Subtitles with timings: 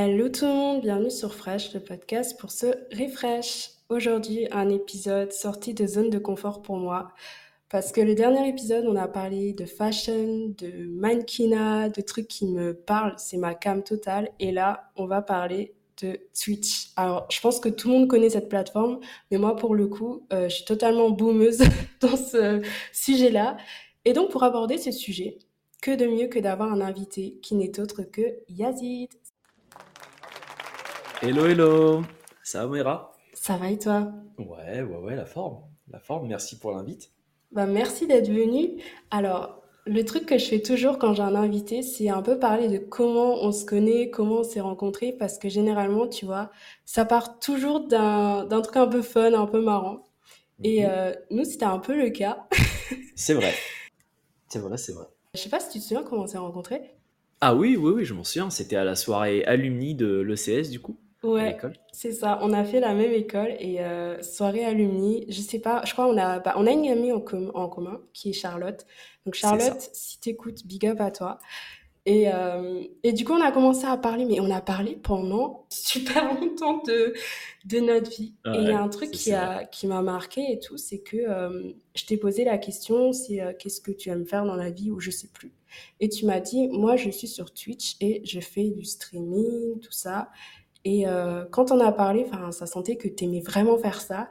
[0.00, 2.66] Hello tout le monde, bienvenue sur Fresh, le podcast pour se
[2.96, 3.70] refresh.
[3.88, 7.10] Aujourd'hui, un épisode sorti de zone de confort pour moi.
[7.68, 12.46] Parce que le dernier épisode, on a parlé de fashion, de mannequinat, de trucs qui
[12.46, 14.30] me parlent, c'est ma cam totale.
[14.38, 16.92] Et là, on va parler de Twitch.
[16.94, 19.00] Alors, je pense que tout le monde connaît cette plateforme,
[19.32, 21.58] mais moi, pour le coup, euh, je suis totalement boomeuse
[22.00, 23.56] dans ce sujet-là.
[24.04, 25.38] Et donc, pour aborder ce sujet,
[25.82, 29.10] que de mieux que d'avoir un invité qui n'est autre que Yazid.
[31.22, 32.02] Hello, hello.
[32.42, 33.12] Ça va, Moira?
[33.34, 34.12] Ça va et toi?
[34.38, 35.62] Ouais, ouais, ouais, la forme.
[35.90, 37.10] La forme, merci pour l'invite.
[37.52, 38.82] Bah, merci d'être venu.
[39.10, 42.68] Alors, le truc que je fais toujours quand j'ai un invité, c'est un peu parler
[42.68, 46.50] de comment on se connaît, comment on s'est rencontrés, parce que généralement, tu vois,
[46.84, 50.04] ça part toujours d'un truc un peu fun, un peu marrant.
[50.62, 50.90] Et Mhm.
[50.90, 52.46] euh, nous, c'était un peu le cas.
[53.16, 53.52] C'est vrai.
[54.48, 55.06] C'est vrai, c'est vrai.
[55.34, 56.80] Je sais pas si tu te souviens comment on s'est rencontrés.
[57.40, 58.50] Ah oui, oui, oui, je m'en souviens.
[58.50, 60.98] C'était à la soirée alumni de l'ECS, du coup,
[61.36, 61.78] à Ouais, l'école.
[61.90, 62.38] c'est ça.
[62.42, 65.24] On a fait la même école et euh, soirée alumni.
[65.28, 67.68] Je sais pas, je crois on a, bah, on a une amie en, com- en
[67.68, 68.86] commun qui est Charlotte.
[69.26, 69.74] Donc C'est ça.
[69.74, 71.38] Charlotte, si t'écoutes, big up à toi.
[72.06, 75.66] Et, euh, et du coup, on a commencé à parler, mais on a parlé pendant
[75.70, 77.14] super longtemps de,
[77.66, 78.34] de notre vie.
[78.52, 79.50] Et il y a Ouais, un truc ça qui c'est vrai.
[79.54, 83.40] a, qui m'a marqué et tout, c'est que euh, je t'ai posé la question, c'est
[83.42, 85.52] euh, qu'est-ce que tu aimes faire dans la vie ou je sais plus.
[86.00, 89.92] Et tu m'as dit, moi, je suis sur Twitch et je fais du streaming, tout
[89.92, 90.30] ça.
[90.84, 94.28] Et euh, quand on a parlé, ça sentait que tu aimais vraiment faire ça.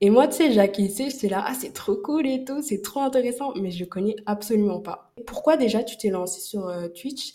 [0.00, 3.00] Et moi, tu sais, j'acquiesçais, j'étais là, ah, c'est trop cool et tout, c'est trop
[3.00, 5.12] intéressant, mais je connais absolument pas.
[5.26, 7.32] Pourquoi déjà tu t'es lancé sur euh, Twitch?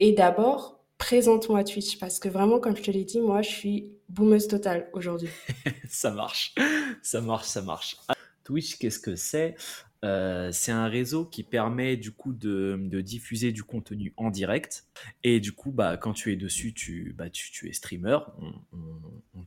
[0.00, 3.92] Et d'abord, présente-moi Twitch, parce que vraiment, comme je te l'ai dit, moi, je suis
[4.08, 5.28] boomeuse totale aujourd'hui.
[5.88, 6.54] Ça marche.
[7.02, 7.96] Ça marche, ça marche.
[8.08, 8.14] Ah,
[8.44, 9.54] Twitch, qu'est-ce que c'est?
[10.04, 14.86] Euh, C'est un réseau qui permet du coup de, diffuser du contenu en direct.
[15.24, 18.18] Et du coup, bah, quand tu es dessus, tu, bah, tu, es streamer.
[18.40, 19.42] On, on- on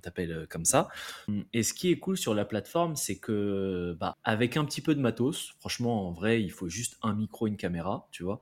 [0.00, 0.88] t'appelle comme ça.
[1.52, 4.94] Et ce qui est cool sur la plateforme, c'est que bah, avec un petit peu
[4.94, 8.40] de matos, franchement, en vrai, il faut juste un micro, une caméra, tu vois.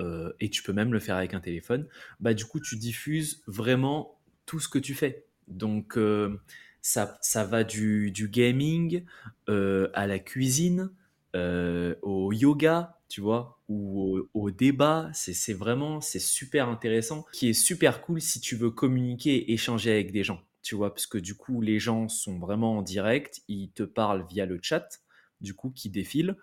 [0.00, 1.86] euh, et tu peux même le faire avec un téléphone.
[2.20, 5.26] Bah, du coup, tu diffuses vraiment tout ce que tu fais.
[5.48, 6.40] Donc, euh,
[6.80, 9.04] ça, ça va du, du gaming
[9.48, 10.90] euh, à la cuisine,
[11.36, 15.10] euh, au yoga, tu vois, ou au, débat.
[15.12, 20.12] C'est vraiment, c'est super intéressant, qui est super cool si tu veux communiquer échanger avec
[20.12, 23.70] des gens, tu vois, parce que du coup, les gens sont vraiment en direct, ils
[23.70, 25.00] te parlent via le chat,
[25.40, 26.36] du coup, qui défile.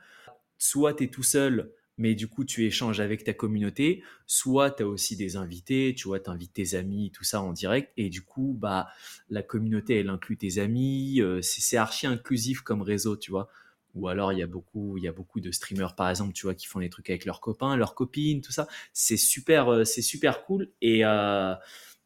[0.57, 4.83] Soit tu es tout seul, mais du coup, tu échanges avec ta communauté, soit tu
[4.83, 8.09] as aussi des invités, tu vois, tu invites tes amis, tout ça en direct, et
[8.09, 8.87] du coup, bah,
[9.29, 13.47] la communauté, elle inclut tes amis, euh, c'est archi inclusif comme réseau, tu vois.
[13.93, 16.45] Ou alors, il y a beaucoup, il y a beaucoup de streamers, par exemple, tu
[16.45, 18.67] vois, qui font des trucs avec leurs copains, leurs copines, tout ça.
[18.93, 20.69] C'est super, euh, c'est super cool.
[20.81, 21.55] Et, euh,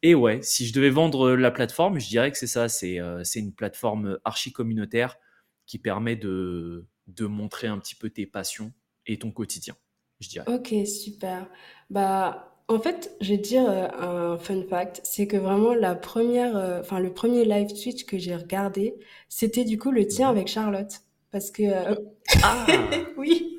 [0.02, 2.68] et ouais, si je devais vendre la plateforme, je dirais que c'est ça.
[2.68, 5.16] C'est c'est une plateforme archi communautaire
[5.66, 8.72] qui permet de, de montrer un petit peu tes passions
[9.06, 9.74] et ton quotidien,
[10.20, 10.46] je dirais.
[10.52, 11.48] Ok, super.
[11.90, 13.88] Bah, en fait, je vais te dire euh,
[14.34, 18.18] un fun fact, c'est que vraiment la première, euh, enfin le premier live Twitch que
[18.18, 18.94] j'ai regardé,
[19.28, 20.36] c'était du coup le tien Mhm.
[20.36, 20.92] avec Charlotte,
[21.32, 21.94] parce que euh,
[22.44, 22.66] Ah,
[23.16, 23.58] oui,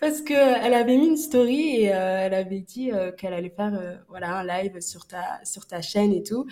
[0.00, 4.38] parce que elle avait mis une story et elle avait dit qu'elle allait faire voilà
[4.38, 6.46] un live sur ta sur ta chaîne et tout.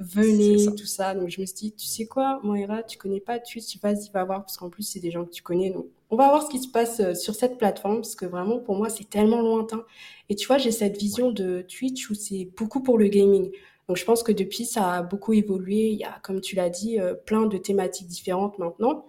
[0.00, 0.72] Venez, ça.
[0.72, 1.14] tout ça.
[1.14, 4.24] Donc je me suis dit, tu sais quoi, Moira, tu connais pas Twitch, vas-y, va
[4.24, 5.70] voir parce qu'en plus c'est des gens que tu connais.
[5.70, 8.58] Donc on va voir ce qui se passe euh, sur cette plateforme parce que vraiment
[8.58, 9.84] pour moi c'est tellement lointain.
[10.28, 13.50] Et tu vois, j'ai cette vision de Twitch où c'est beaucoup pour le gaming.
[13.88, 15.88] Donc je pense que depuis ça a beaucoup évolué.
[15.88, 19.04] Il y a, comme tu l'as dit, euh, plein de thématiques différentes maintenant.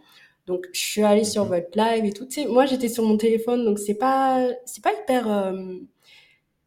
[0.48, 1.50] Donc, je suis allée sur Mhm.
[1.50, 2.26] votre live et tout.
[2.26, 5.28] Tu sais, moi, j'étais sur mon téléphone, donc c'est pas, c'est pas hyper.
[5.32, 5.74] euh,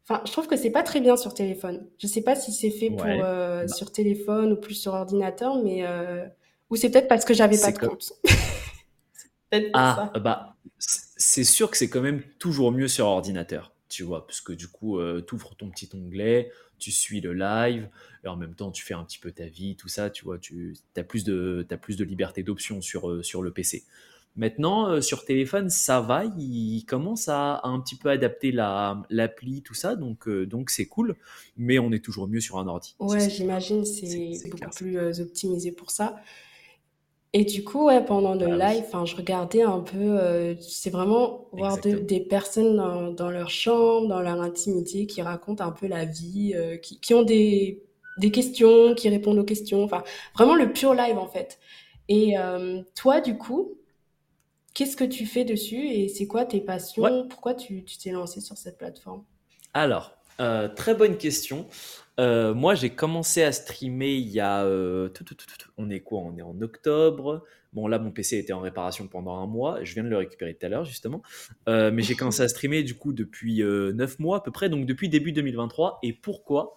[0.03, 1.85] Enfin, je trouve que c'est pas très bien sur téléphone.
[1.99, 5.63] Je sais pas si c'est fait pour euh, Bah, sur téléphone ou plus sur ordinateur,
[5.63, 6.25] mais euh,
[6.71, 8.11] ou c'est peut-être parce que j'avais pas de comme, compte.
[9.49, 10.19] Peut-être Ah, ça.
[10.19, 14.53] bah, c'est sûr que c'est quand même toujours mieux sur ordinateur, tu vois, parce que
[14.53, 17.89] du coup, tu ouvres ton petit onglet, tu suis le live,
[18.23, 20.37] et en même temps, tu fais un petit peu ta vie, tout ça, tu vois,
[20.39, 23.83] tu as plus de, t'as plus de liberté d'option sur, euh, sur le PC.
[24.35, 29.01] Maintenant, euh, sur téléphone, ça va, il commence à, à un petit peu adapter la,
[29.09, 31.15] l'appli, tout ça, donc euh, donc c'est cool,
[31.57, 35.11] mais on est toujours mieux sur un ordi, Ouais, j'imagine C'est beaucoup clair, plus euh,
[35.19, 36.15] optimisé pour ça.
[37.33, 40.55] Et du coup, ouais, pendant le Bah live, oui, enfin, je regardais un peu, euh,
[40.61, 42.07] c'est vraiment voir de- exactement.
[42.07, 46.53] des personnes dans, dans leur chambre, dans leur intimité, qui racontent un peu la vie,
[46.55, 47.83] euh, qui, qui ont des,
[48.17, 50.03] des questions, qui répondent aux questions, enfin,
[50.35, 51.59] vraiment le pur live en fait.
[52.07, 53.75] Et euh, toi, du coup,
[54.73, 56.61] qu'est-ce que tu fais dessus et c'est quoi tes
[56.99, 57.27] Ouais, passions?
[57.29, 59.23] Pourquoi tu tu t'es lancé sur cette plateforme?
[59.73, 60.13] alors.
[60.41, 61.67] Euh, très bonne question.
[62.19, 64.63] Euh, moi, j'ai commencé à streamer il y a.
[64.65, 65.71] euh, tout, tout, tout, tout, tout.
[65.77, 66.19] on est quoi?
[66.19, 67.43] On est en octobre.
[67.71, 69.83] Bon, là, mon PC était en réparation pendant un mois.
[69.83, 71.21] Je viens de le récupérer tout à l'heure, justement.
[71.69, 74.69] Euh, mais j'ai commencé à streamer, du coup, depuis euh, 9 mois à peu près,
[74.69, 75.99] donc depuis début 2023.
[76.03, 76.75] Et pourquoi?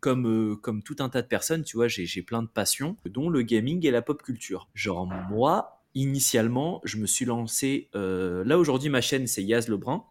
[0.00, 2.96] Comme, euh, comme tout un tas de personnes, tu vois, j'ai j'ai plein de passions,
[3.06, 4.68] dont le gaming et la pop culture.
[4.74, 7.88] Genre, moi, initialement, je me suis lancé.
[7.94, 10.04] euh, là, aujourd'hui, ma chaîne, c'est Yaz Lebrun.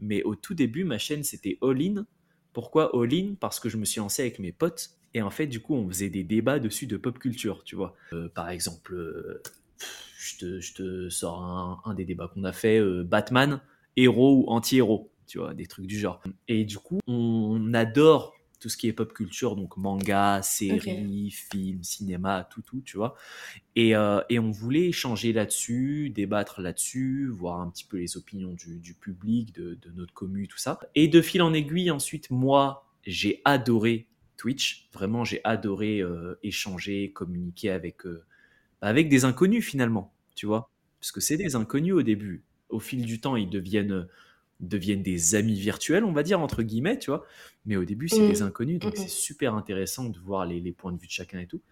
[0.00, 2.06] Mais au tout début, ma chaîne, c'était All In.
[2.52, 3.34] Pourquoi All In?
[3.38, 4.90] Parce que je me suis lancé avec mes potes.
[5.14, 7.94] Et en fait, du coup, on faisait des débats dessus de pop culture, tu vois.
[8.12, 9.42] Euh, par exemple, euh,
[10.18, 13.60] je, te, je te sors un, un des débats qu'on a fait, euh, Batman,
[13.96, 16.22] héros ou anti-héros, tu vois, des trucs du genre.
[16.46, 21.82] Et du coup, on adore tout ce qui est pop culture, donc manga, séries, films,
[21.82, 23.16] cinéma, tout, tout, tu vois.
[23.74, 28.52] Et, euh, et on voulait échanger là-dessus, débattre là-dessus, voir un petit peu les opinions
[28.52, 30.78] du, du public, de, de notre commu, tout ça.
[30.94, 34.88] Et de fil en aiguille, ensuite, moi, j'ai adoré Twitch.
[34.92, 38.24] Vraiment, j'ai adoré euh, échanger, communiquer avec, euh,
[38.82, 40.70] avec des inconnus finalement, tu vois.
[41.00, 42.44] Parce que c'est des inconnus au début.
[42.68, 44.06] Au fil du temps, ils deviennent,
[44.60, 47.24] deviennent des amis virtuels, on va dire, entre guillemets, tu vois.
[47.66, 48.26] Mais au début, c'est Mm.
[48.26, 51.40] des inconnus, donc c'est super intéressant de voir les, les points de vue de chacun
[51.40, 51.62] et tout.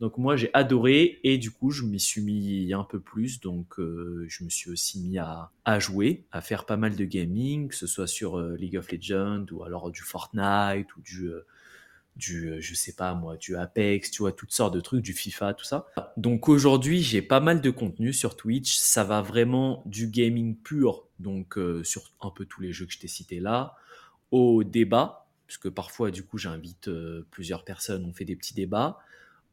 [0.00, 3.40] Donc moi, j'ai adoré et du coup, je m'y suis mis un peu plus.
[3.40, 7.04] Donc euh, je me suis aussi mis à, à jouer, à faire pas mal de
[7.04, 11.26] gaming, que ce soit sur euh, League of Legends ou alors du Fortnite ou du...
[11.28, 11.46] euh,
[12.18, 15.12] du, euh, je sais pas moi, du Apex, tu vois, toutes sortes de trucs, du
[15.12, 15.86] FIFA, tout ça.
[16.16, 18.76] Donc aujourd'hui, j'ai pas mal de contenu sur Twitch.
[18.76, 22.92] Ça va vraiment du gaming pur, donc euh, sur un peu tous les jeux que
[22.92, 23.76] je t'ai cités là,
[24.32, 28.98] au débat, puisque parfois, du coup, j'invite euh, plusieurs personnes, on fait des petits débats,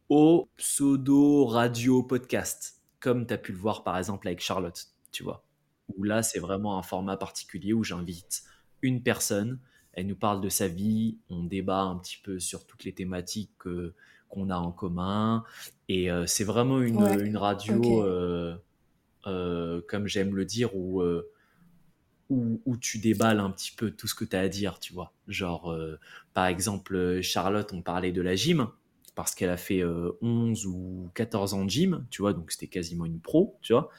[0.10, 5.24] au pseudo radio podcast, comme tu as pu le voir par exemple avec Charlotte, tu
[5.24, 5.44] vois.
[5.96, 8.44] Où là, c'est vraiment un format particulier où j'invite
[8.82, 9.60] une personne,
[9.96, 13.52] elle nous parle de sa vie, on débat un petit peu sur toutes les thématiques
[13.60, 13.94] que-
[14.30, 15.44] qu'on a en commun,
[15.90, 18.56] et euh, c'est vraiment une, Ouais, une radio, euh,
[19.28, 21.32] euh, comme j'aime le dire, où, euh,
[22.30, 24.94] où, où tu déballes un petit peu tout ce que tu as à dire, tu
[24.94, 25.14] vois.
[25.28, 26.00] Genre, euh,
[26.34, 28.68] par exemple, euh, Charlotte, on parlait de la gym,
[29.14, 32.68] parce qu'elle a fait euh, 11 ou 14 ans de gym, tu vois, donc c'était
[32.68, 33.90] quasiment une pro, tu vois.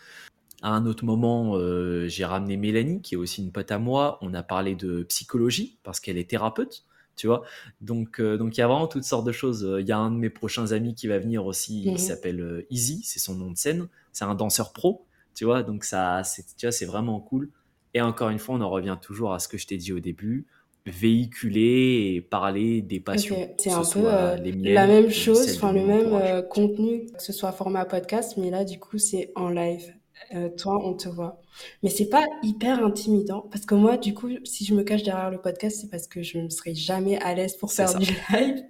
[0.62, 4.18] À un autre moment, euh, j'ai ramené Mélanie, qui est aussi une pote à moi.
[4.22, 7.42] On a parlé de psychologie, parce qu'elle est thérapeute, tu vois.
[7.80, 9.64] Donc, euh, donc il y a vraiment toutes sortes de choses.
[9.64, 11.98] Euh, Il y a un de mes prochains amis qui va venir aussi, il Mhm.
[11.98, 13.88] s'appelle Easy, c'est son nom de scène.
[14.12, 15.04] C'est un danseur pro,
[15.34, 15.62] tu vois.
[15.62, 17.50] Donc ça, c'est, tu vois, c'est vraiment cool.
[17.94, 20.00] Et encore une fois, on en revient toujours à ce que je t'ai dit au
[20.00, 20.46] début
[20.88, 26.12] véhiculer et parler des passions, c'est un peu euh, la même chose, enfin le même
[26.14, 29.95] euh, contenu, que ce soit format podcast, mais là du coup c'est en live.
[30.34, 31.40] Euh, toi, on te voit.
[31.82, 35.30] Mais c'est pas hyper intimidant parce que moi, du coup, si je me cache derrière
[35.30, 38.62] le podcast, c'est parce que je ne serai jamais à l'aise pour faire du live.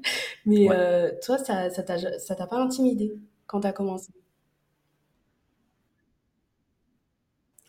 [0.46, 0.76] Mais Ouais.
[0.76, 3.14] euh, toi, ça, ça t'a, ça t'a pas intimidé
[3.46, 4.12] quand t'as commencé?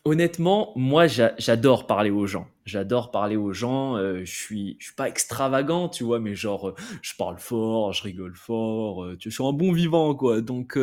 [0.04, 2.46] Honnêtement, moi, j'a- j'adore parler aux gens.
[2.64, 3.96] J'adore parler aux gens.
[3.96, 8.04] euh, je suis, je suis pas extravagant, tu vois, mais genre, je parle fort, je
[8.04, 9.04] rigole fort.
[9.18, 10.40] tu, je suis un bon vivant, quoi.
[10.40, 10.78] Donc,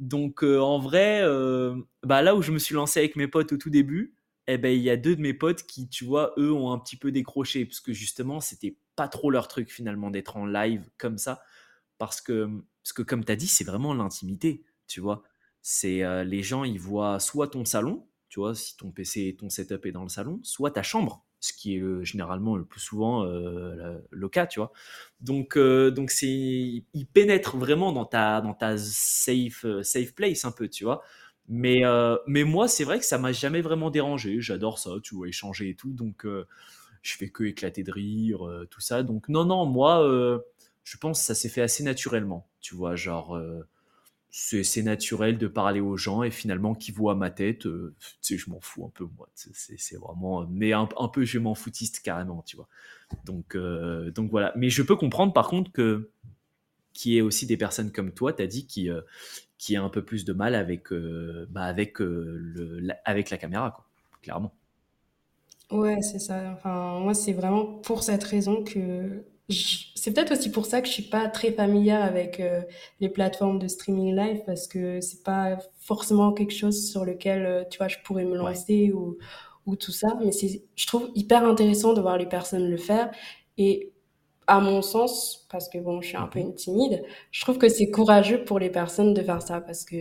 [0.00, 3.52] donc euh, en vrai, euh, bah là où je me suis lancé avec mes potes
[3.52, 4.16] au tout début,
[4.46, 6.78] eh ben il y a deux de mes potes qui, tu vois, eux ont un
[6.78, 10.90] petit peu décroché parce que justement, c'était pas trop leur truc finalement d'être en live
[10.98, 11.42] comme ça
[11.98, 12.48] parce que
[12.82, 15.22] parce que comme tu as dit, c'est vraiment l'intimité, tu vois.
[15.62, 19.50] C'est euh, les gens, ils voient soit ton salon, tu vois, si ton PC, ton
[19.50, 23.24] setup est dans le salon, soit ta chambre, ce qui est généralement le plus souvent
[23.24, 24.72] euh, le, cas, tu vois.
[25.20, 30.44] Donc, euh, donc c'est, ils pénètrent vraiment dans ta, dans ta safe, euh, safe place
[30.44, 31.02] un peu, tu vois.
[31.48, 31.82] Mais,
[32.28, 34.40] mais moi, c'est vrai que ça m'a jamais vraiment dérangé.
[34.40, 35.92] J'adore ça, tu vois, échanger et tout.
[35.92, 36.24] Donc,
[37.02, 39.02] je fais que éclater de rire, tout ça.
[39.02, 40.00] Donc, non, non, moi,
[40.84, 42.94] je pense que ça s'est fait assez naturellement, tu vois.
[42.94, 43.36] Genre,
[44.30, 48.38] c'est naturel de parler aux gens et finalement, qui voit ma tête, euh, tu sais,
[48.38, 49.28] je m'en fous un peu, moi.
[49.34, 50.46] C'est vraiment.
[50.48, 52.68] Mais un, peu, je m'en foutiste carrément, tu vois.
[53.24, 54.52] Donc, euh, donc voilà.
[54.56, 56.10] Mais je peux comprendre par contre que
[56.92, 59.00] qu'il y ait aussi des personnes comme toi, t'as dit, qui, euh,
[59.58, 63.30] qui a un peu plus de mal avec, euh, bah, avec, euh, le, la, avec
[63.30, 63.86] la caméra, quoi,
[64.22, 64.52] clairement.
[65.70, 66.52] Ouais, c'est ça.
[66.52, 70.92] Enfin, moi, c'est vraiment pour cette raison que c'est peut-être aussi pour ça que je
[70.92, 72.62] suis pas très familière avec euh,
[73.00, 77.64] les plateformes de streaming live parce que c'est pas forcément quelque chose sur lequel euh,
[77.70, 78.54] tu vois je pourrais me Ouais.
[78.54, 79.18] lancer ou
[79.66, 80.08] ou tout ça.
[80.24, 83.10] Mais c'est, je trouve hyper intéressant de voir les personnes le faire
[83.58, 83.92] et
[84.46, 86.46] à mon sens, parce que bon, je suis un peu Mhm.
[86.46, 89.96] une timide, je trouve que c'est courageux pour les personnes de faire ça parce que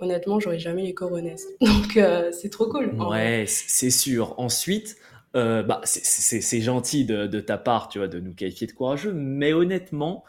[0.00, 1.46] honnêtement, j'aurais jamais les coronesses.
[1.60, 2.94] Donc euh, c'est trop cool.
[2.98, 4.34] Ouais, c'est sûr.
[4.38, 4.96] Ensuite,
[5.36, 9.12] Euh, bah, c'est gentil de, de, ta part, tu vois, de nous qualifier de courageux,
[9.12, 10.24] mais honnêtement,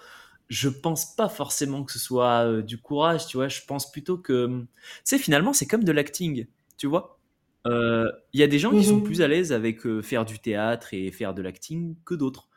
[0.50, 3.48] je pense pas forcément que ce soit euh, du courage, tu vois.
[3.48, 4.68] Je pense plutôt que, tu
[5.06, 6.48] sais, finalement, c'est comme de l'acting,
[6.78, 7.20] tu vois.
[7.68, 9.04] Euh, il y a des gens qui sont Mhm.
[9.04, 12.50] plus à l'aise avec faire du théâtre et faire de l'acting que d'autres.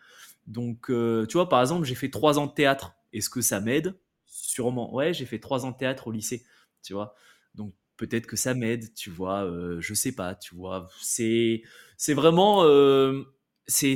[0.46, 0.86] Donc,
[1.28, 2.94] tu vois, par exemple, j'ai fait trois ans de théâtre.
[3.12, 3.94] Est-ce que ça m'aide?
[4.26, 4.92] Sûrement.
[4.94, 6.44] Ouais, j'ai fait trois ans de théâtre au lycée,
[6.82, 7.14] tu vois.
[7.54, 9.48] Donc, peut-être que ça m'aide, tu vois.
[9.80, 10.88] je sais pas, tu vois.
[11.00, 11.62] C'est,
[12.00, 13.24] c'est vraiment, euh,
[13.66, 13.94] c'est,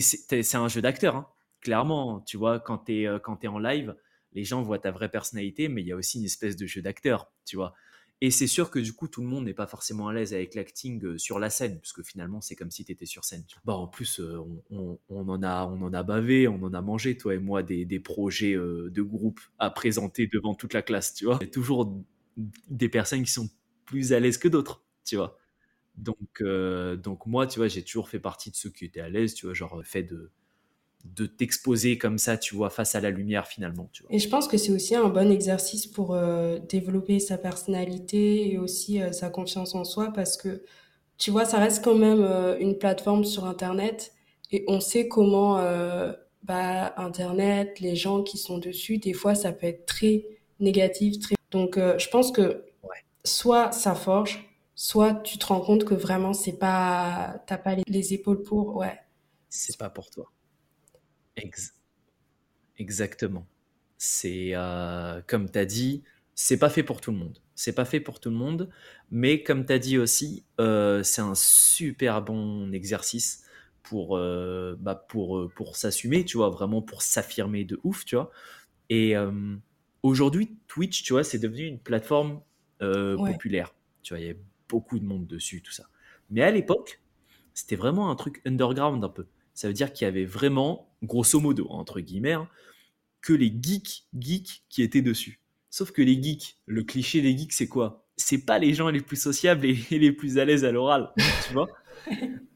[0.55, 1.29] un jeu d'acteur, hein.
[1.63, 3.97] Clairement, tu vois, quand t'es, euh, quand t'es en live,
[4.35, 6.83] les gens voient ta vraie personnalité, mais il y a aussi une espèce de jeu
[6.83, 7.73] d'acteur, tu vois.
[8.21, 10.55] Et c'est sûr que du coup, tout le monde n'est pas forcément à l'aise avec
[10.55, 13.45] l'acting euh, sur la scène, parce que finalement, c'est comme si tu étais sur scène.
[13.47, 13.57] tu.
[13.65, 14.39] Bah, en plus, euh,
[14.71, 17.63] on, on- en a, on en a bavé, on en a mangé, toi et moi,
[17.63, 21.39] des, des projets euh, de groupe à présenter devant toute la classe, tu vois.
[21.41, 21.99] Il y a toujours
[22.69, 23.49] des personnes qui sont
[23.87, 25.39] plus à l'aise que d'autres, tu vois.
[25.97, 29.09] Donc, euh, donc moi, tu vois, j'ai toujours fait partie de ceux qui étaient à
[29.09, 30.31] l'aise, tu vois, genre fait de,
[31.05, 34.13] de t'exposer comme ça, tu vois, face à la lumière finalement, tu vois.
[34.13, 38.59] Et je pense que c'est aussi un bon exercice pour euh, développer sa personnalité et
[38.59, 40.63] aussi euh, sa confiance en soi parce que,
[41.17, 42.23] tu vois, ça reste quand même
[42.59, 44.13] une plateforme sur Internet
[44.51, 45.63] et on sait comment
[46.43, 50.27] bah, Internet, les gens qui sont dessus, des fois, ça peut être très
[50.59, 51.21] négatif.
[51.21, 51.37] Très...
[51.53, 56.33] Donc, je pense que Ouais, soit ça forge, soit tu te rends compte que vraiment,
[56.35, 58.99] c'est pas, t'as pas les, les épaules pour, ouais.
[59.49, 60.31] c'est pas pour toi.
[61.37, 61.73] Ex-
[62.79, 63.47] exactement.
[63.99, 66.03] C'est euh, comme tu as dit,
[66.35, 67.39] c'est pas fait pour tout le monde.
[67.55, 68.71] C'est pas fait pour tout le monde,
[69.11, 73.45] mais comme tu as dit aussi, euh, c'est un super bon exercice
[73.83, 78.31] pour, euh, bah, pour, pour s'assumer, tu vois, vraiment pour s'affirmer de ouf, tu vois.
[78.91, 79.15] Et
[80.03, 82.43] aujourd'hui, Twitch, tu vois, c'est devenu une plateforme
[83.17, 83.39] Ouais.
[83.39, 83.75] populaire.
[84.03, 84.35] Tu vois, il y a
[84.69, 85.85] beaucoup de monde dessus, tout ça.
[86.31, 87.01] Mais à l'époque,
[87.53, 89.27] c'était vraiment un truc underground un peu.
[89.55, 92.49] Ça veut dire qu'il y avait vraiment, grosso modo, entre guillemets, hein,
[93.21, 95.41] que les geeks, geeks qui étaient dessus.
[95.71, 98.07] Sauf que les geeks, le cliché des geeks, c'est quoi?
[98.17, 101.13] C'est pas les gens les plus sociables et, les plus à l'aise à l'oral,
[101.47, 101.69] tu vois?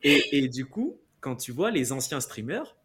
[0.03, 2.77] Et du coup, quand tu vois les anciens streamers,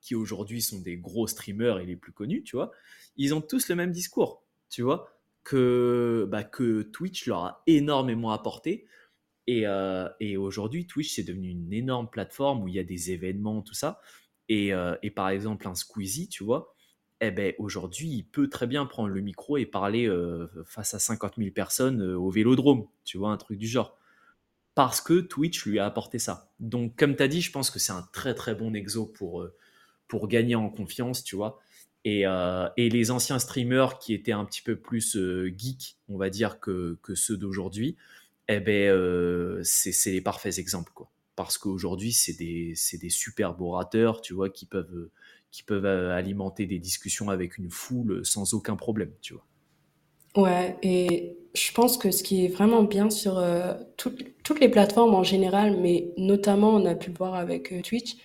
[0.00, 2.70] qui aujourd'hui sont des gros streamers et les plus connus, tu vois,
[3.16, 5.15] ils ont tous le même discours, tu vois,
[5.46, 8.88] que, bah, que Twitch leur a énormément apporté.
[9.46, 13.12] Et, euh, et aujourd'hui, Twitch, c'est devenu une énorme plateforme où il y a des
[13.12, 14.00] événements, tout ça.
[14.48, 16.74] Et, euh, et par exemple, un Squeezie, tu vois,
[17.20, 20.98] eh ben, aujourd'hui, il peut très bien prendre le micro et parler euh, face à
[20.98, 23.96] 50 000 personnes au vélodrome, tu vois, un truc du genre
[24.74, 26.50] parce que Twitch lui a apporté ça.
[26.60, 29.46] Donc, comme tu as dit, je pense que c'est un très très bon exo pour,
[30.06, 31.60] pour gagner en confiance, tu vois.
[32.06, 36.16] Et, euh, et les anciens streamers qui étaient un petit peu plus euh, geeks, on
[36.16, 37.96] va dire, que, que ceux d'aujourd'hui,
[38.46, 41.10] eh ben, euh, c'est les parfaits exemples, quoi.
[41.34, 45.10] Parce qu'aujourd'hui, c'est des, des superbes orateurs, tu vois, qui peuvent, euh,
[45.50, 49.44] qui peuvent alimenter des discussions avec une foule sans aucun problème, tu vois.
[50.36, 53.42] Ouais, et je pense que ce qui est vraiment bien sur
[53.96, 58.16] toutes, toutes les plateformes en général, mais notamment on a pu le voir avec Twitch,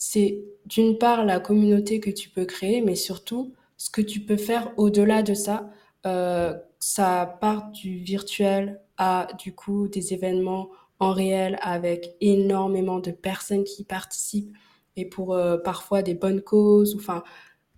[0.00, 4.38] c'est d'une part la communauté que tu peux créer, mais surtout ce que tu peux
[4.38, 5.70] faire au-delà de ça.
[6.06, 13.10] Euh, ça part du virtuel à du coup des événements en réel avec énormément de
[13.10, 14.56] personnes qui participent
[14.96, 17.22] et pour euh, parfois des bonnes causes, enfin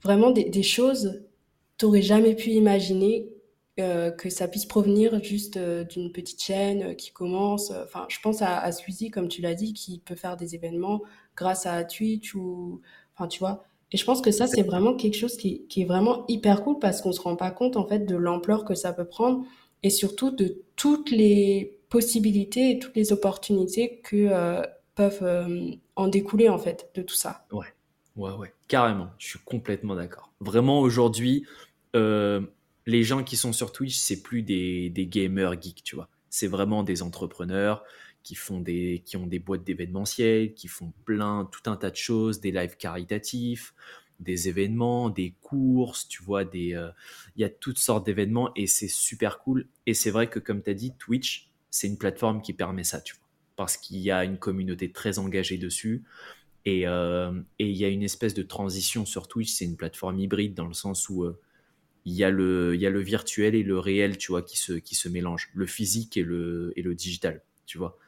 [0.00, 1.24] vraiment des, des choses
[1.76, 3.28] t'aurais jamais pu imaginer
[3.80, 7.70] euh, que ça puisse provenir juste euh, d'une petite chaîne euh, qui commence.
[7.70, 11.00] Enfin, je pense à, à Squeezie, comme tu l'as dit, qui peut faire des événements
[11.36, 12.34] grâce à Twitch
[13.14, 13.64] enfin, tu vois.
[13.90, 17.00] Et je pense que ça, c'est vraiment quelque chose qui, est vraiment hyper cool parce
[17.00, 19.42] qu'on se rend pas compte, en fait, de l'ampleur que ça peut prendre
[19.82, 24.62] et surtout de toutes les possibilités et toutes les opportunités que
[24.94, 27.44] peuvent en découler, en fait, de tout ça.
[27.52, 27.66] Ouais,
[28.16, 30.30] ouais, ouais, carrément, je suis complètement d'accord.
[30.40, 31.44] Vraiment, aujourd'hui,
[32.86, 36.08] les gens qui sont sur Twitch, c'est plus des, gamers geeks, tu vois.
[36.30, 37.84] C'est vraiment des entrepreneurs
[38.22, 41.96] qui font des, qui ont des boîtes d'événementiel, qui font plein, tout un tas de
[41.96, 43.74] choses, des lives caritatifs,
[44.20, 46.90] des événements, des courses, tu vois, des, euh,
[47.36, 49.66] il y a toutes sortes d'événements et c'est super cool.
[49.86, 53.00] Et c'est vrai que, comme tu as dit, Twitch, c'est une plateforme qui permet ça,
[53.00, 53.26] tu vois.
[53.56, 56.04] Parce qu'il y a une communauté très engagée dessus
[56.64, 60.54] et euh, il y a une espèce de transition sur Twitch, c'est une plateforme hybride
[60.54, 61.40] dans le sens où euh,
[62.04, 64.56] il y a le, il y a le virtuel et le réel, tu vois, qui
[64.58, 67.98] se, qui se mélangent, le physique et le, et le digital, tu vois,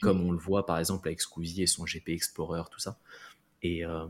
[0.00, 2.98] comme on le voit par exemple avec Squeezie et son GP Explorer, tout ça.
[3.62, 4.06] Et, euh,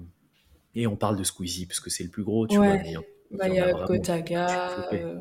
[0.75, 2.95] et on parle de Squeezie parce que c'est le plus gros, tu vois, mais
[3.31, 5.19] Bah, Il y a Gotaga, heu,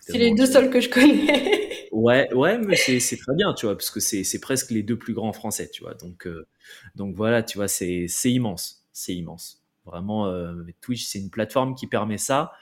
[0.00, 0.60] c'est les Exactement, 2 tu vois?
[0.60, 1.88] seuls que je connais.
[1.90, 3.76] Ouais, ouais, mais c'est c'est très bien, tu vois?
[3.76, 5.92] Parce que c'est c'est presque les 2 plus grands français, tu vois?
[5.94, 6.46] Donc heu,
[6.94, 7.68] donc voilà, tu vois?
[7.68, 9.62] C'est c'est immense, c'est immense.
[9.84, 10.32] Vraiment,
[10.80, 12.52] Twitch, c'est une plateforme qui permet ça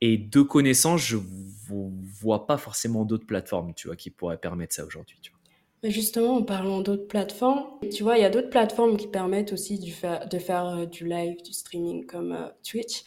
[0.00, 1.90] et de connaissance, je vo
[2.20, 3.96] vois pas forcément d'autres plateformes, tu vois?
[3.96, 5.18] Qui pourraient permettre ça aujourd'hui?
[5.82, 9.52] Mais justement, en parlant d'autres plateformes, tu vois, il y a d'autres plateformes qui permettent
[9.54, 13.02] aussi de faire, heu, du live, du streaming comme, heu, Twitch.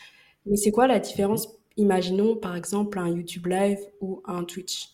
[0.45, 1.47] Mais c'est quoi la différence?
[1.77, 4.89] Imaginons par exemple un YouTube Live ou un Twitch,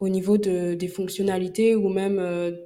[0.00, 2.56] au niveau de des fonctionnalités ou même, heu,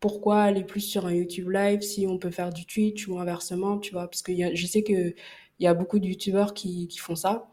[0.00, 3.78] pourquoi aller plus sur un YouTube Live si on peut faire du Twitch ou inversement,
[3.78, 4.08] tu vois?
[4.08, 5.14] Parce a je sais qu'il
[5.60, 7.51] y a beaucoup de youtubeurs qui font ça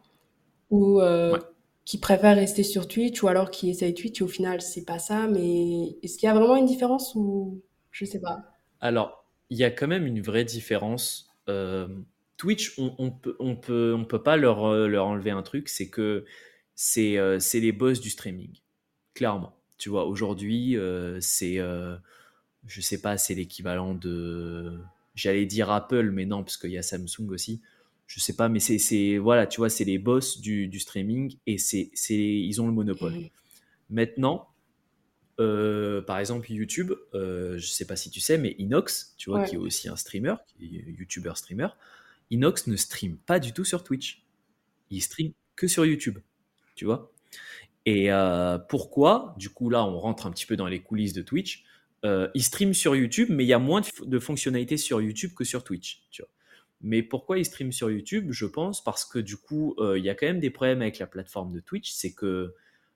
[0.69, 1.39] ou Ouais.
[1.39, 1.43] heu,
[1.85, 4.99] qui préfèrent rester sur Twitch ou alors qui essayent Twitch et au final c'est pas
[4.99, 7.61] ça, mais est-ce qu'il y a vraiment une différence ou
[7.91, 8.39] je sais pas?
[8.81, 11.29] Alors, il y a quand même une vraie différence.
[11.47, 12.05] Hem,
[12.37, 15.69] Twitch, on on peut on peut on peut pas leur, heu, leur enlever un truc,
[15.69, 16.25] c'est que
[16.75, 18.53] c'est, c'est les boss du streaming,
[19.15, 19.57] clairement.
[19.77, 20.05] Tu vois?
[20.07, 20.77] Aujourd'hui,
[21.21, 21.59] c'est,
[22.67, 24.79] je sais pas, c'est l'équivalent de
[25.15, 27.61] j'allais dire Apple, mais non, parce qu'il y a Samsung aussi.
[28.09, 29.69] Je sais pas, mais c'est voilà, tu vois?
[29.69, 33.19] C'est les boss du du streaming et c'est ils ont le monopole.
[33.21, 33.29] mh.
[33.89, 34.49] Maintenant,
[35.39, 39.39] heu, par exemple YouTube, heu, je sais pas si tu sais, mais Inox, tu vois?
[39.39, 39.45] Ouais.
[39.49, 41.69] Qui est aussi un streamer, qui est youtubeur streamer,
[42.31, 44.25] Inox ne stream pas du tout sur Twitch.
[44.91, 46.19] Il stream que sur YouTube,
[46.75, 47.13] tu vois?
[47.85, 49.35] Et heu, pourquoi?
[49.37, 51.65] Du coup, là, on rentre un petit peu dans les coulisses de Twitch.
[52.05, 55.33] Heu, il stream sur YouTube, mais il y a moins de de fonctionnalités sur YouTube
[55.35, 56.29] que sur Twitch, tu vois?
[56.81, 58.31] Mais pourquoi il stream sur YouTube?
[58.31, 60.99] Je pense parce que du coup, heu, il y a quand même des problèmes avec
[60.99, 61.91] la plateforme de Twitch.
[61.91, 62.53] C'est que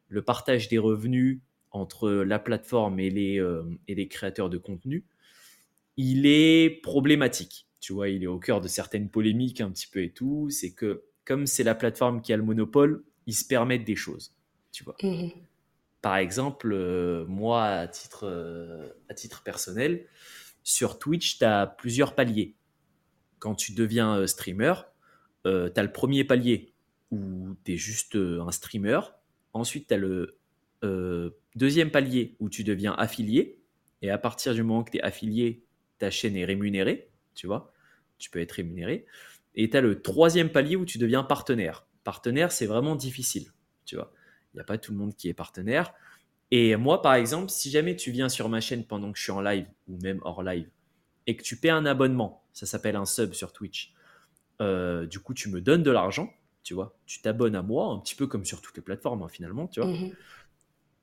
[0.07, 1.39] le partage des revenus
[1.71, 5.05] entre la plateforme et les, hem et les créateurs de contenu,
[5.97, 7.67] il est problématique.
[7.79, 8.09] Tu vois?
[8.09, 10.49] Il est au cœur de certaines polémiques un petit peu et tout.
[10.49, 14.33] C'est que comme c'est la plateforme qui a le monopole, ils se permettent des choses,
[14.71, 14.95] tu vois?
[15.03, 15.31] Mmh mh.
[16.01, 18.25] Par exemple, heu, moi à titre,
[19.09, 20.05] à titre personnel,
[20.63, 22.55] sur Twitch, tu as plusieurs paliers.
[23.43, 24.73] Quand tu deviens, heu, streamer,
[25.45, 26.71] heu, tu as le 1er palier
[27.11, 29.01] où tu es juste, heu, un streamer.
[29.51, 30.37] Ensuite, tu as le,
[31.55, 33.59] 2e palier où tu deviens affilié
[34.01, 35.65] et à partir du moment que tu es affilié,
[35.97, 37.73] ta chaîne est rémunérée, tu vois?
[38.17, 39.05] Tu peux être rémunéré
[39.55, 41.85] et tu as le 3e palier où tu deviens partenaire.
[42.05, 43.51] Partenaire, c'est vraiment difficile,
[43.83, 44.13] tu vois?
[44.53, 45.93] Il y a pas tout le monde qui est partenaire
[46.49, 49.33] et moi, par exemple, si jamais tu viens sur ma chaîne pendant que je suis
[49.33, 50.69] en live ou même hors live
[51.27, 53.93] et que tu paies un abonnement, ça s'appelle un sub sur Twitch,
[54.61, 56.33] heu, du coup, tu me donnes de l'argent,
[56.63, 56.97] tu vois?
[57.07, 59.81] Tu t'abonnes à moi, un petit peu comme sur toutes les plateformes, hein, finalement, tu
[59.81, 59.89] vois?
[59.89, 60.15] Mmh mh.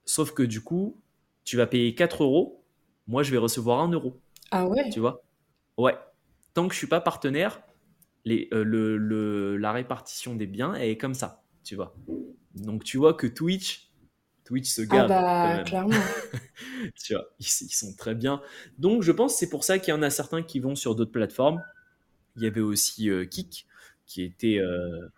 [0.07, 1.01] Sauf que du coup,
[1.45, 2.63] tu vas payer 4 €,
[3.07, 5.01] moi je vais recevoir 1 €, Ah tu ouais?
[5.01, 5.23] vois?
[5.79, 5.99] Ouais.
[6.55, 7.63] Tant que je suis pas partenaire,
[8.25, 11.97] les, heu, le le la répartition des biens, est comme ça, tu vois?
[12.57, 13.90] Donc tu vois que Twitch
[14.51, 15.11] Twitch se Ah gave
[15.41, 15.65] quand bah, même.
[15.65, 15.95] clairement.
[17.05, 17.27] Tu vois?
[17.39, 18.43] Ils sont très bien.
[18.79, 21.13] Donc je pense, c'est pour ça qu'il y en a certains qui vont sur d'autres
[21.13, 21.63] plateformes.
[22.37, 23.67] Il y avait aussi, heu, Kick
[24.07, 25.11] qui était, heu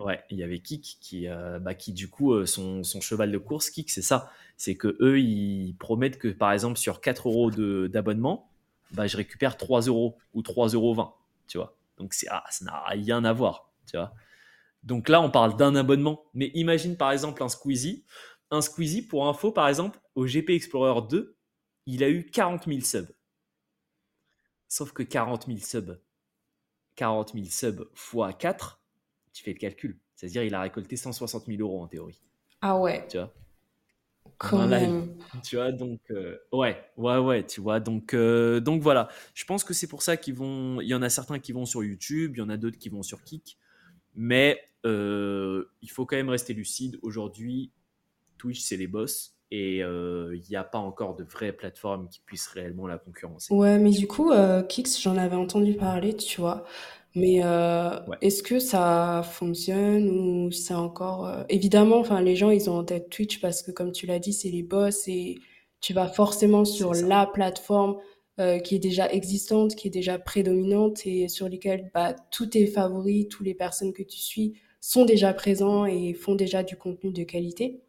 [0.00, 3.38] ouais, il y avait Kick qui, heu, bah, qui du coup, son son cheval de
[3.38, 4.30] course, Kick, c'est ça.
[4.56, 8.50] C'est qu'eux, ils promettent que, par exemple, sur 4 € de d'abonnement,
[8.92, 11.76] bah, je récupère 3 € ou 3,20 €, tu vois?
[11.98, 14.14] Donc ah, ça n'a rien à voir, tu vois?
[14.82, 16.24] Donc là, on parle d'un abonnement.
[16.34, 18.04] Mais imagine, par exemple, un Squeezie.
[18.52, 21.36] Un Squeezie, pour info, par exemple, au GP Explorer 2,
[21.86, 23.10] il a eu 40 000 subs.
[24.68, 25.98] Sauf que 40 000 subs
[26.96, 28.82] 40 000 subs fois 4,
[29.32, 29.98] tu fais le calcul.
[30.14, 32.20] C'est-à-dire il a récolté 160 000 € en théorie.
[32.60, 33.06] Ah ouais.
[33.08, 33.32] Tu vois?
[34.36, 35.16] Quand même.
[35.42, 35.72] tu vois?
[35.72, 37.80] Donc heu, ouais, ouais, ouais, tu vois?
[37.80, 39.08] Donc heu, donc voilà.
[39.32, 41.64] Je pense que c'est pour ça qu'ils vont il y en a certains qui vont
[41.64, 43.56] sur YouTube, il y en a d'autres qui vont sur Kick.
[44.14, 46.98] Mais heu, il faut quand même rester lucide.
[47.00, 47.72] Aujourd'hui,
[48.38, 52.46] Twitch, c'est les boss et il y a pas encore de vraies plateformes qui puissent
[52.48, 56.64] réellement la concurrencer, Ouais, mais du coup, heu, Kick, j'en avais entendu parler, tu vois?
[57.14, 57.40] Mais
[58.06, 58.16] Ouais.
[58.22, 62.84] est-ce que ça fonctionne ou c'est encore, heu évidemment, enfin, les gens, ils ont en
[62.84, 65.36] tête Twitch parce que comme tu l'as dit, c'est les boss et
[65.80, 67.98] tu vas forcément sur la plateforme,
[68.40, 72.66] heu, qui est déjà existante, qui est déjà prédominante et sur lesquelles, bah, tous tes
[72.66, 77.12] favoris, tous les personnes que tu suis sont déjà présents et font déjà du contenu
[77.12, 77.82] de qualité.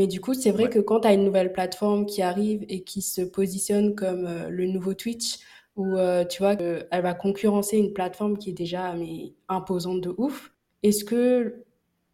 [0.00, 0.70] Mais du coup, c'est vrai Ouais.
[0.70, 4.48] que quand tu as une nouvelle plateforme qui arrive et qui se positionne comme, heu,
[4.48, 5.40] le nouveau Twitch
[5.76, 10.00] où, heu, tu vois, heu, elle va concurrencer une plateforme qui est déjà, mais imposante
[10.00, 10.54] de ouf.
[10.82, 11.64] Est-ce que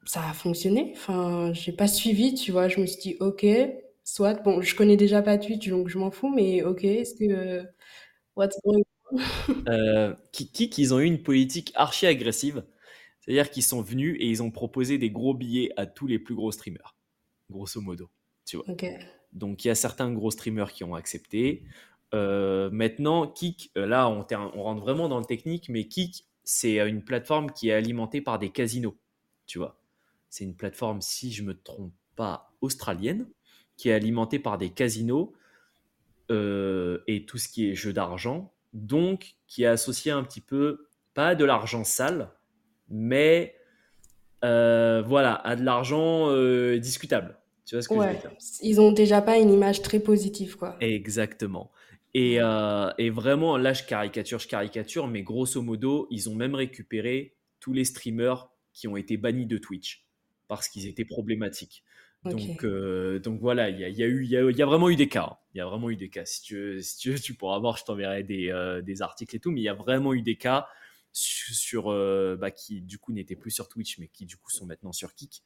[0.04, 0.94] ça a fonctionné?
[0.96, 2.68] Enfin, j'ai pas suivi, tu vois?
[2.68, 3.46] Je me suis dit: «OK,
[4.04, 4.34] soit».
[4.42, 7.64] Bon, je connais déjà pas Twitch, donc je m'en fous, mais OK, est-ce que,
[8.36, 9.18] what's going on?
[9.68, 12.64] Heu, Ki Kick, ils ont eu une politique archi agressive.
[13.20, 16.34] C'est-à-dire qu'ils sont venus et ils ont proposé des gros billets à tous les plus
[16.36, 16.95] gros streamers,
[17.50, 18.10] grosso modo.
[18.44, 18.66] Tu vois.
[19.32, 21.64] Donc il y a certains gros streamers qui ont accepté.
[22.14, 26.78] Euh, maintenant, Kik, euh, là on, on, rentre vraiment dans le technique, mais Kik, c'est
[26.88, 28.96] une plateforme qui est alimentée par des casinos.
[29.46, 29.78] Tu vois.
[30.30, 33.26] C'est une plateforme, si je me trompe pas, australienne,
[33.76, 35.34] qui est alimentée par des casinos
[36.30, 38.52] euh, et tout ce qui est jeu d'argent.
[38.72, 42.30] Donc, qui est associé un petit peu, pas de l'argent sale,
[42.88, 43.56] mais
[44.44, 47.38] euh, voilà, à de l'argent euh, discutable.
[47.64, 48.32] Tu vois ce que je veux dire?
[48.62, 50.76] Ils ont déjà pas une image très positive, quoi.
[50.80, 51.72] Exactement.
[52.14, 56.54] Et, euh, et, vraiment, là, je caricature, je caricature, mais grosso modo, ils ont même
[56.54, 60.06] récupéré tous les streamers qui ont été bannis de Twitch
[60.48, 61.82] parce qu'ils étaient problématiques.
[62.24, 62.64] Donc,
[63.22, 65.08] donc voilà, il y a, y, a eu, y, a, y a vraiment eu des
[65.08, 65.28] cas.
[65.30, 65.36] Hein.
[65.54, 66.24] Il y a vraiment eu des cas.
[66.24, 69.64] Si tu si tu, pourras voir, je t'enverrai des, des, articles et tout, mais il
[69.64, 70.66] y a vraiment eu des cas
[71.16, 74.66] sur, euh, bah, qui du coup n'étaient plus sur Twitch, mais qui du coup sont
[74.66, 75.42] maintenant sur Kik,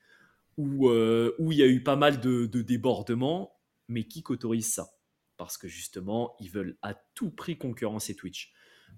[0.56, 3.56] où, euh, où il y a eu pas mal de, débordements,
[3.88, 4.88] mais Kik autorise ça.
[5.36, 8.52] Parce que justement, ils veulent à tout prix concurrencer Twitch.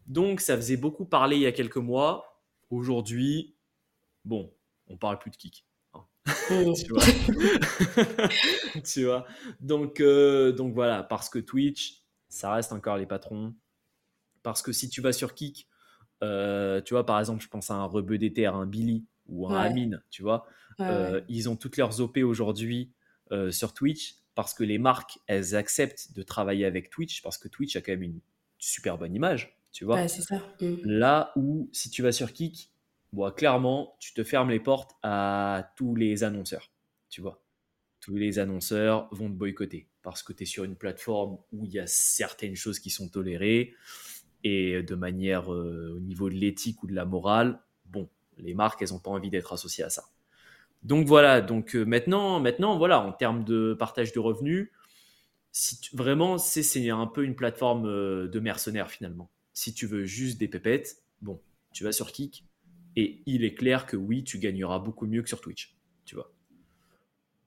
[0.07, 2.43] Donc ça faisait beaucoup parler il y a quelques mois.
[2.71, 3.55] Aujourd'hui,
[4.25, 4.53] bon,
[4.87, 5.67] on parle plus de Kik.
[5.93, 6.07] Hein.
[6.51, 6.73] Mmh.
[8.83, 9.27] tu, vois
[9.61, 13.55] donc, euh, donc voilà, parce que Twitch, ça reste encore les patrons.
[14.43, 15.69] Parce que si tu vas sur Kik,
[16.23, 20.03] euh, tu vois, par exemple, je pense à un Rebeu un Billy ou un Amine,
[20.11, 20.47] tu vois.
[20.81, 22.93] Euh, ils ont toutes leurs OP aujourd'hui
[23.31, 27.49] euh, sur Twitch parce que les marques, elles acceptent de travailler avec Twitch parce que
[27.49, 28.21] Twitch a quand même une
[28.59, 30.09] super bonne image, tu vois.
[30.09, 30.37] c'est ça.
[30.61, 30.77] Mm.
[30.85, 32.71] Là où, si tu vas sur Kik,
[33.13, 36.71] bon, clairement, tu te fermes les portes à tous les annonceurs,
[37.11, 37.43] tu vois.
[38.01, 41.73] Tous les annonceurs vont te boycotter parce que tu es sur une plateforme où il
[41.73, 43.75] y a certaines choses qui sont tolérées
[44.45, 48.83] et de manière euh, au niveau de l'éthique ou de la morale, bon, les marques,
[48.83, 50.05] elles n'ont pas envie d'être associées à ça.
[50.83, 54.71] Donc voilà, donc euh, maintenant, maintenant, voilà, en termes de partage de revenus,
[55.53, 59.31] si vraiment, c'est un peu une plateforme euh, de mercenaires finalement.
[59.53, 61.41] Si tu veux juste des pépettes, bon,
[61.73, 62.45] tu vas sur Kik
[62.97, 66.33] et il est clair que oui, tu gagneras beaucoup mieux que sur Twitch, tu vois.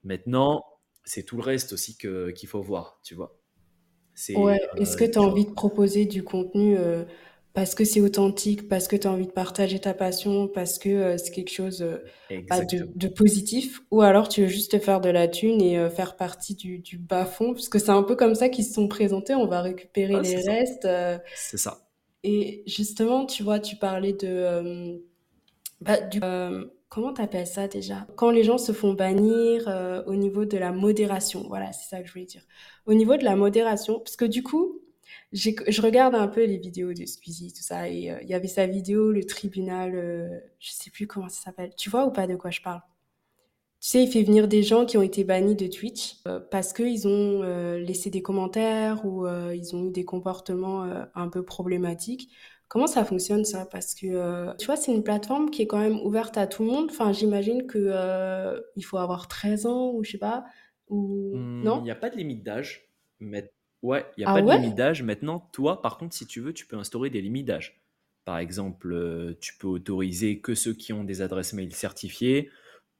[0.03, 0.63] Maintenant,
[1.03, 3.37] c'est tout le reste aussi qu'il faut voir, tu vois.
[4.35, 7.03] Ouais, euh, est-ce que tu as envie de proposer du contenu euh,
[7.53, 10.89] parce que c'est authentique, parce que tu as envie de partager ta passion, parce que
[10.89, 11.85] euh, c'est quelque chose
[12.49, 16.17] bah, de, positif, ou alors tu veux juste te faire de la thune et faire
[16.17, 19.35] partie du, du bas-fond, parce que c'est un peu comme ça qu'ils se sont présentés,
[19.35, 20.87] on va récupérer les restes.
[21.35, 21.87] C'est ça.
[22.23, 24.99] Et justement, tu vois, tu parlais de...
[25.81, 26.19] Bah, du,
[26.95, 28.07] comment t'appelles ça déjà?
[28.15, 32.01] Quand les gens se font bannir euh, au niveau de la modération, voilà, c'est ça
[32.01, 32.43] que je voulais dire.
[32.85, 34.79] Au niveau de la modération, parce que du coup,
[35.33, 38.47] je regarde un peu les vidéos de Squeezie, tout ça, et euh, il y avait
[38.47, 41.71] sa vidéo, le tribunal, euh, je sais plus comment ça s'appelle.
[41.75, 42.79] Tu vois ou pas de quoi je parle?
[43.81, 47.07] Tu sais, il fait venir des gens qui ont été bannis de Twitch parce qu'ils
[47.07, 47.43] ont
[47.75, 52.31] laissé des commentaires ou ils ont eu des comportements un peu problématiques.
[52.67, 53.65] Comment ça fonctionne ça?
[53.65, 56.63] Parce que euh, tu vois, c'est une plateforme qui est quand même ouverte à tout
[56.63, 56.87] le monde.
[56.89, 60.45] Enfin, j'imagine que euh, il faut avoir 13 ans ou je sais pas.
[60.87, 61.35] Ou...
[61.35, 61.79] Non?
[61.79, 62.89] Il n'y a pas de limite d'âge.
[63.19, 63.51] Mais...
[63.81, 65.03] Ouais, il n'y a ah pas de limite d'âge.
[65.03, 67.79] Maintenant, toi, par contre, si tu veux, tu peux instaurer des limites d'âge.
[68.23, 72.49] Par exemple, euh, tu peux autoriser que ceux qui ont des adresses mail certifiées.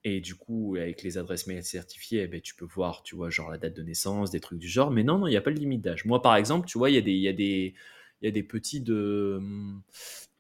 [0.04, 3.32] Et du coup, avec les adresses mail certifiées, eh ben, tu peux voir, tu vois,
[3.32, 4.92] genre la date de naissance, des trucs du genre.
[4.92, 6.06] Mais non, non, il n'y a pas de limite d'âge.
[6.06, 7.74] Moi, par exemple, tu vois, il y a des, il y a des,
[8.22, 9.82] il y a des petits de, hum,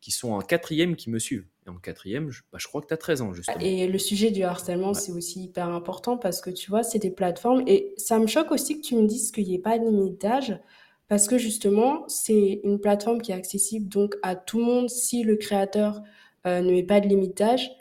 [0.01, 1.47] qui sont en quatrième qui me suivent.
[1.65, 3.57] Et en quatrième, je, bah, je crois que tu as 13 ans, justement.
[3.59, 7.09] Et le sujet du harcèlement, c'est aussi hyper important parce que tu vois, c'est des
[7.09, 7.63] plateformes.
[7.65, 10.21] Et ça me choque aussi que tu me dises qu'il n'y ait pas de limite
[10.21, 10.59] d'âge.
[11.07, 15.23] Parce que justement, c'est une plateforme qui est accessible donc à tout le monde si
[15.23, 16.01] le créateur
[16.45, 17.71] euh, ne met pas de limite d'âge.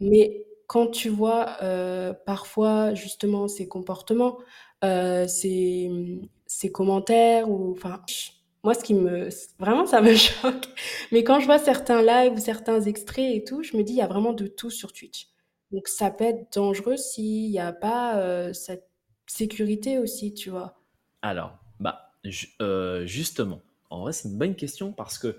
[0.00, 4.38] Mais quand tu vois euh, parfois justement ces comportements,
[4.84, 5.90] euh, ces,
[6.46, 8.02] ces commentaires, ou enfin,
[8.62, 10.68] moi, ce qui me, vraiment, ça me choque.
[11.12, 13.98] Mais quand je vois certains lives ou certains extraits et tout, je me dis, il
[13.98, 15.28] y a vraiment de tout sur Twitch.
[15.70, 18.88] Donc, ça peut être dangereux s'il n'y a pas euh, cette
[19.26, 20.82] sécurité aussi, tu vois.
[21.22, 22.12] Alors, bah,
[22.60, 25.38] euh, justement, en vrai, c'est une bonne question parce que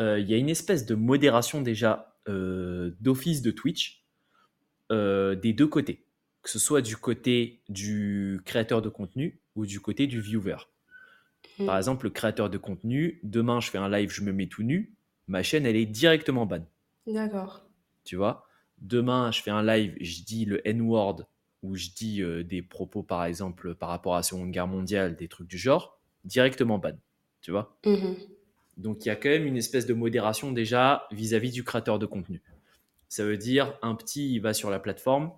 [0.00, 4.02] euh, il y a une espèce de modération déjà d'office de Twitch
[4.88, 6.06] des deux côtés,
[6.40, 10.56] que ce soit du côté du créateur de contenu ou du côté du viewer.
[11.58, 11.78] Par mm.
[11.78, 14.94] exemple, le créateur de contenu, demain je fais un live, je me mets tout nu,
[15.28, 16.64] ma chaîne elle est directement ban.
[17.06, 17.64] D'accord.
[18.04, 18.46] Tu vois?
[18.78, 21.26] Demain je fais un live, je dis le N-word
[21.62, 25.16] ou je dis euh, des propos par exemple par rapport à la Seconde Guerre mondiale,
[25.16, 26.96] des trucs du genre, directement ban.
[27.40, 27.78] Tu vois?
[27.84, 28.16] Mm-hmm.
[28.76, 32.06] Donc il y a quand même une espèce de modération déjà vis-à-vis du créateur de
[32.06, 32.42] contenu.
[33.08, 35.32] Ça veut dire un petit, il va sur la plateforme,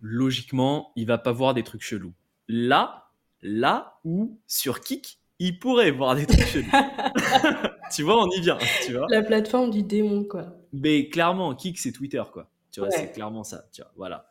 [0.00, 2.14] logiquement, il va pas voir des trucs chelous.
[2.48, 3.10] Là,
[3.42, 6.64] là où sur Kik, il pourrait voir des trucs
[7.94, 9.06] tu vois, on y vient, tu vois.
[9.10, 10.54] La plateforme du démon, quoi.
[10.72, 12.50] Mais clairement, Kik, c'est Twitter, quoi.
[12.70, 12.94] Tu vois, Ouais.
[12.96, 13.64] c'est clairement ça.
[13.72, 14.28] Tu vois, voilà.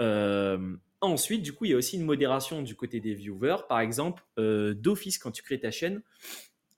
[0.00, 3.66] Euh, ensuite, du coup, il y a aussi une modération du côté des viewers.
[3.68, 6.02] Par exemple, euh, d'office, quand tu crées ta chaîne,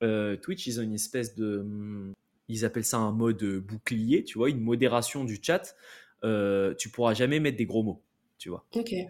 [0.02, 1.58] euh, Twitch, ils ont une espèce de.
[1.60, 2.12] hum,
[2.48, 5.74] Ils appellent ça un mode bouclier, tu vois, une modération du chat.
[6.78, 8.02] Tu pourras jamais mettre des gros mots,
[8.38, 8.64] tu vois.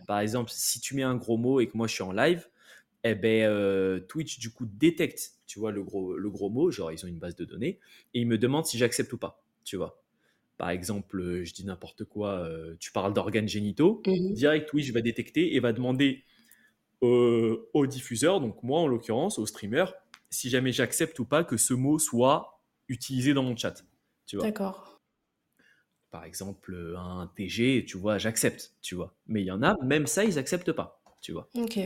[0.06, 2.46] Par exemple, si tu mets un gros mot et que moi je suis en live,
[3.10, 6.92] eh ben, euh, Twitch du coup détecte, tu vois, le gros, le gros mot, genre
[6.92, 7.78] ils ont une base de données,
[8.14, 10.02] et il me demande si j'accepte ou pas, tu vois.
[10.58, 14.32] Par exemple, euh, je dis n'importe quoi, euh, tu parles d'organes génitaux, Mhm.
[14.34, 16.24] direct Twitch va détecter et va demander
[17.02, 19.84] euh, au diffuseur, donc moi en l'occurrence, au streamer,
[20.30, 23.84] si jamais j'accepte ou pas que ce mot soit utilisé dans mon chat,
[24.26, 24.98] tu vois D'accord.
[26.10, 29.14] par exemple un TG, tu vois, j'accepte, tu vois.
[29.26, 31.48] Mais il y en a, même ça, ils acceptent pas, tu vois.
[31.54, 31.78] Ok.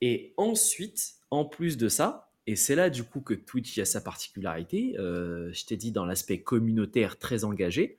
[0.00, 4.00] Et ensuite, en plus de ça, et c'est là du coup que Twitch a sa
[4.00, 7.98] particularité, euh, je t'ai dit dans l'aspect communautaire très engagé,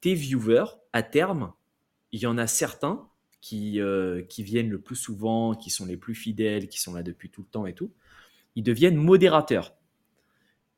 [0.00, 1.52] tes viewers, à terme,
[2.12, 3.08] il y en a certains
[3.40, 7.02] qui, euh, qui viennent le plus souvent, qui sont les plus fidèles, qui sont là
[7.02, 7.90] depuis tout le temps et tout,
[8.56, 9.74] ils deviennent modérateurs.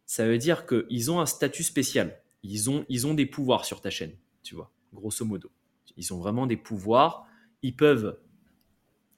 [0.05, 2.21] Ça veut dire qu'ils ont un statut spécial.
[2.43, 5.51] Ils ont, ils ont des pouvoirs sur ta chaîne, tu vois, grosso modo.
[5.97, 7.27] Ils ont vraiment des pouvoirs.
[7.63, 8.19] Ils peuvent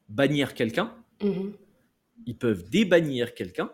[0.08, 1.52] bannir quelqu'un, Mhm.
[2.26, 3.72] ils peuvent débannir quelqu'un,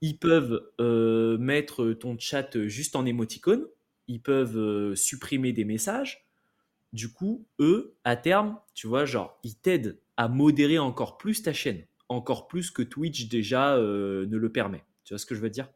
[0.00, 3.66] ils peuvent euh, mettre ton chat juste en émoticône,
[4.08, 6.26] ils peuvent euh, supprimer des messages.
[6.92, 11.52] Du coup, eux, à terme, tu vois, genre, ils t'aident à modérer encore plus ta
[11.52, 14.84] chaîne, encore plus que Twitch déjà euh, ne le permet.
[15.04, 15.70] Tu vois ce que je veux dire?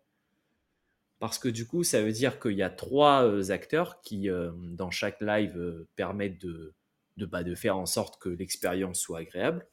[1.18, 4.28] Parce que du coup, ça veut dire qu'il y a trois acteurs qui,
[4.72, 6.74] dans chaque live, permettent de,
[7.26, 9.66] bah, de faire en sorte que l'expérience soit agréable.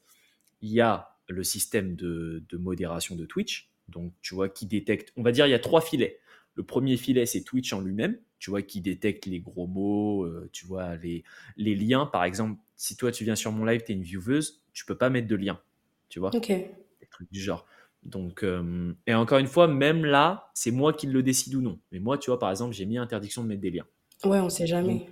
[0.62, 5.12] Il y a le système de, de modération de Twitch, donc tu vois, qui détecte,
[5.16, 6.18] on va dire, il y a trois filets.
[6.54, 10.48] Le premier filet, c'est Twitch en lui-même, tu vois, qui détecte les gros mots, euh,
[10.52, 11.22] tu vois, les,
[11.56, 12.06] les liens.
[12.06, 14.96] Par exemple, si toi, tu viens sur mon live, tu es une vieweuse, tu peux
[14.96, 15.60] pas mettre de lien,
[16.08, 16.48] tu vois, Ok.
[16.48, 17.66] des trucs du genre.
[18.02, 21.78] Donc, euh, et encore une fois, même là, c'est moi qui le décide ou non.
[21.92, 23.86] Mais moi, tu vois, par exemple, j'ai mis interdiction de mettre des liens.
[24.24, 25.08] Ouais, on sait jamais.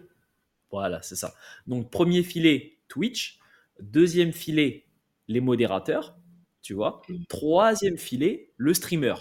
[0.70, 1.34] Voilà, c'est ça.
[1.66, 3.38] Donc, premier filet, Twitch.
[3.80, 4.85] Deuxième filet,
[5.28, 6.16] les modérateurs,
[6.62, 7.02] tu vois.
[7.08, 7.24] Mm.
[7.28, 9.14] Troisième filet, le streamer,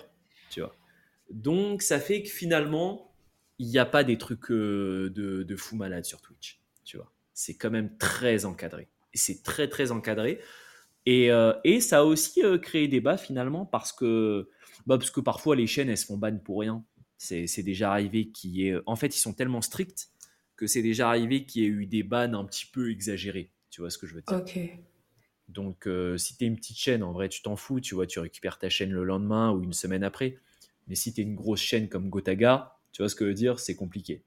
[0.50, 0.76] tu vois.
[1.30, 3.12] Donc, ça fait que finalement,
[3.60, 7.12] il n'y a pas des trucs euh, de, de fou malade sur Twitch, tu vois.
[7.34, 8.88] C'est quand même très encadré.
[9.13, 10.39] Et c'est très, très encadré.
[11.06, 14.50] Et, euh, et ça a aussi euh, créé débat finalement parce que,
[14.88, 16.84] bah, parce que parfois les chaînes elles se font ban pour rien.
[17.18, 18.76] C'est c'est déjà arrivé qu'il y ait.
[18.86, 20.10] En fait, ils sont tellement stricts
[20.56, 23.52] que c'est déjà arrivé qu'il y ait eu des bans un petit peu exagérés.
[23.70, 24.38] Tu vois ce que je veux dire?
[24.38, 24.60] Ok.
[25.47, 27.79] Donc, euh, si tu une petite chaîne, en vrai, tu t'en fous.
[27.79, 30.38] Tu vois, tu récupères ta chaîne le lendemain ou une semaine après.
[30.88, 33.60] Mais si tu une grosse chaîne comme Gotaga, tu vois ce que je veux dire
[33.60, 34.23] C'est compliqué.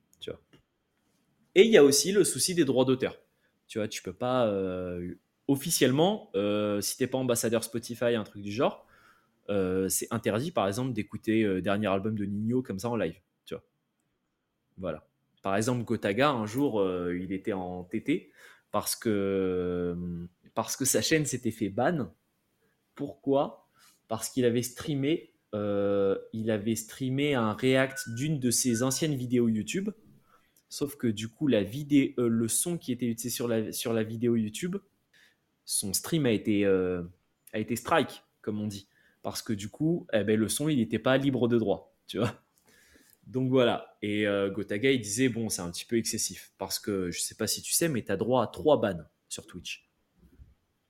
[1.54, 3.18] Et il y a aussi le souci des droits d'auteur.
[3.66, 4.46] Tu vois, tu peux pas.
[4.46, 5.14] euh,
[5.48, 8.86] officiellement, euh, si t'es pas ambassadeur Spotify, un truc du genre,
[9.48, 13.18] c'est interdit, par exemple, d'écouter dernier album de Nino comme ça en live.
[14.76, 15.04] Voilà.
[15.42, 18.30] Par exemple, Gotaga, un jour, il était en TT
[18.70, 19.96] parce que,
[20.58, 22.12] parce que sa chaîne s'était fait ban.
[22.96, 23.70] Pourquoi?
[24.08, 26.18] Parce qu'il avait streamé, euh,
[26.74, 29.90] streamé un react d'une de ses anciennes vidéos YouTube.
[30.68, 33.30] Sauf que du coup, la vidéo, euh, le son qui était utilisé
[33.70, 34.78] sur la, vidéo YouTube,
[35.64, 37.04] son stream a été, euh,
[37.52, 38.88] a été strike, comme on dit.
[39.22, 41.96] Parce que du coup, eh ben, le son, il n'était pas libre de droit.
[42.08, 42.34] Tu vois
[43.28, 43.96] donc voilà.
[44.02, 46.50] Et euh, Gotaga, disait, bon, c'est un petit peu excessif.
[46.58, 49.04] Parce que je sais pas si tu sais, mais tu as droit à trois bans
[49.28, 49.87] sur Twitch.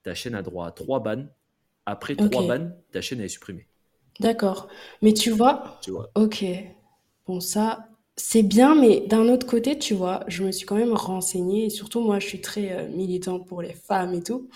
[0.09, 1.25] Ta chaîne a droit à trois bans.
[1.85, 3.67] Après trois bans, ta chaîne est supprimée.
[4.19, 4.67] D'accord.
[5.01, 6.09] Mais tu vois, Tu vois.
[6.15, 6.43] ok.
[7.27, 10.93] Bon, ça, c'est bien, mais d'un autre côté, tu vois, je me suis quand même
[10.93, 11.65] renseignée.
[11.65, 14.49] Et surtout, moi, je suis très euh, militante pour les femmes et tout.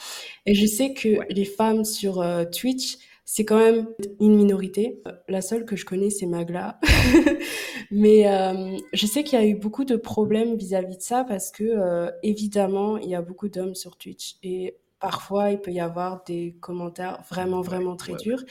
[0.45, 1.27] Et je sais que Ouais.
[1.29, 3.87] les femmes sur euh, Twitch, c'est quand même
[4.19, 5.01] une minorité.
[5.29, 6.79] La seule que je connais, c'est Magla.
[7.91, 11.51] Mais euh, je sais qu'il y a eu beaucoup de problèmes vis-à-vis de ça parce
[11.51, 14.35] que, euh, évidemment, il y a beaucoup d'hommes sur Twitch.
[14.43, 18.43] Et parfois, il peut y avoir des commentaires vraiment, vraiment très ouais, durs.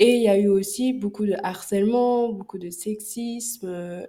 [0.00, 3.68] Et il y a eu aussi beaucoup de harcèlement, beaucoup de sexisme.
[3.68, 4.06] euh,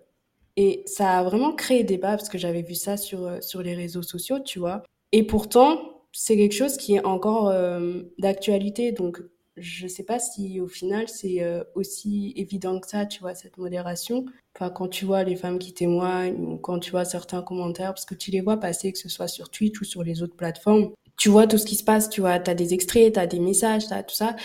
[0.58, 3.76] Et ça a vraiment créé débat parce que j'avais vu ça sur, euh, sur les
[3.76, 4.84] réseaux sociaux, tu vois.
[5.12, 8.92] Et pourtant, c'est quelque chose qui est encore euh, d'actualité.
[8.94, 9.22] Donc,
[9.58, 11.42] je sais pas si au final c'est
[11.76, 14.26] aussi évident que ça, tu vois, cette modération.
[14.56, 18.06] Enfin, quand tu vois les femmes qui témoignent ou quand tu vois certains commentaires, parce
[18.06, 20.92] que tu les vois passer, que ce soit sur Twitch ou sur les autres plateformes,
[21.18, 23.28] tu vois tout ce qui se passe, tu vois, tu as des extraits, tu as
[23.28, 24.36] des messages, tu as tout ça.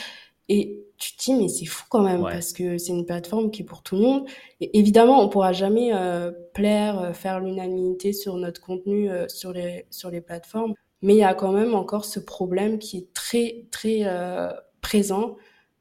[0.49, 2.33] Et tu te dis, mais c'est fou quand même, Ouais.
[2.33, 4.27] parce que c'est une plateforme qui est pour tout le monde.
[4.61, 9.53] Et évidemment, on pourra jamais euh, plaire, euh, faire l'unanimité sur notre contenu euh, sur
[9.53, 10.75] les, sur les plateformes.
[11.03, 14.51] Mais il y a quand même encore ce problème qui est très, très euh,
[14.83, 15.37] présent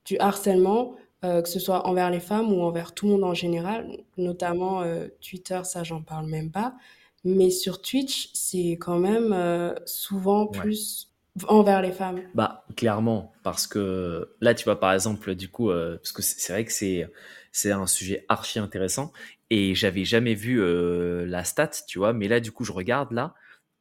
[0.06, 3.34] du harcèlement, euh, que ce soit envers les femmes ou envers tout le monde en
[3.34, 6.76] général, notamment euh, Twitter, ça j'en parle même pas.
[7.24, 10.58] Mais sur Twitch, c'est quand même euh, souvent Ouais.
[10.58, 11.12] plus
[11.48, 12.22] envers les femmes.
[12.34, 16.54] Bah, clairement, parce que là, tu vois, par exemple, du coup, euh, parce que c'est
[16.54, 17.12] vrai que c'est
[17.52, 19.12] c'est un sujet archi intéressant
[19.50, 23.12] et j'avais jamais vu euh, la stat, tu vois, mais là, du coup, je regarde
[23.12, 23.34] là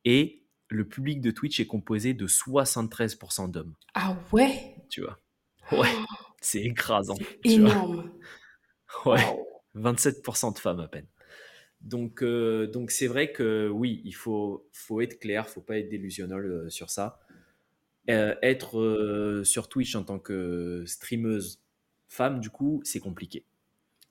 [0.07, 4.75] et le public de Twitch est composé de 73% d'hommes, Ah ouais?
[4.89, 5.19] tu vois.
[5.71, 5.89] Ouais,
[6.41, 7.77] c'est écrasant, tu vois.
[7.77, 8.11] énorme.
[9.05, 9.47] Ouais, Waouh.
[9.75, 11.07] 27% de femmes à peine.
[11.81, 15.89] Donc, euh, donc c'est vrai que oui, il faut, faut être clair, faut pas être
[15.89, 17.21] délusionnel euh, sur ça.
[18.11, 21.61] Euh, être sur Twitch en tant que streameuse
[22.09, 23.45] femme, du coup, c'est compliqué.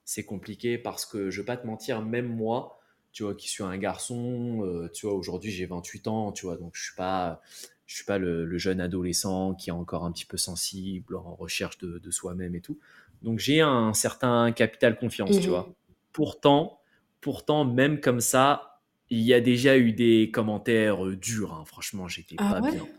[0.06, 2.80] C'est compliqué parce que je vais pas te mentir, même moi,
[3.12, 6.76] tu vois, qui suis un garçon, tu vois, aujourd'hui j'ai 28 ans, tu vois, donc
[6.76, 7.42] je suis pas,
[7.86, 11.36] je suis pas le, le jeune adolescent qui est encore un petit peu sensible, en
[11.36, 12.80] recherche de, de soi-même et tout.
[13.22, 15.52] Donc j'ai un certain capital confiance, tu Mhm.
[15.52, 15.76] vois.
[16.14, 16.77] Pourtant,
[17.22, 21.66] pourtant, même comme ça, il y a déjà eu des commentaires euh, durs, hein.
[21.66, 22.72] franchement, j'étais Ah pas ouais?
[22.72, 22.90] bien.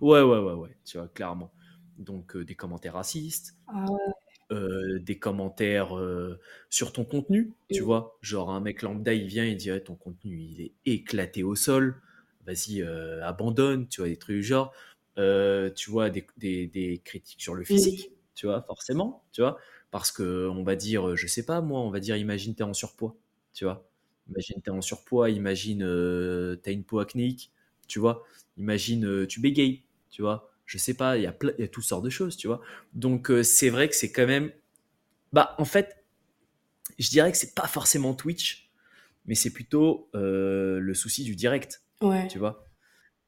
[0.00, 1.52] Ouais, ouais, ouais, ouais, tu vois, clairement.
[1.98, 4.14] Donc, euh, des commentaires racistes, Ah ouais.
[4.52, 8.18] euh, des commentaires euh, sur ton contenu, tu vois.
[8.22, 12.00] Genre, un mec lambda, il vient, il dit ton contenu, il est éclaté au sol,
[12.46, 12.82] vas-y,
[13.22, 14.72] abandonne, tu vois, des trucs du genre.
[15.16, 19.58] Tu vois, des, des- des critiques sur le physique, tu vois, forcément, tu vois.
[19.90, 22.74] Parce que on va dire, je sais pas, moi, on va dire, imagine, t'es en
[22.74, 23.16] surpoids,
[23.54, 23.88] tu vois.
[24.30, 27.52] Imagine, t'es en surpoids, imagine, euh, t'as une peau acnéique,
[27.88, 28.24] tu vois.
[28.58, 30.50] Imagine, euh, tu bégayes, tu vois.
[30.66, 32.46] Je sais pas, il y a, plein- il y a toutes sortes de choses, tu
[32.48, 32.60] vois.
[32.94, 34.52] Donc, euh, c'est vrai que c'est quand même.
[35.32, 36.04] Bah, en fait,
[36.98, 38.70] je dirais que c'est pas forcément Twitch,
[39.26, 42.28] mais c'est plutôt le souci du direct, Ouais.
[42.28, 42.68] tu vois.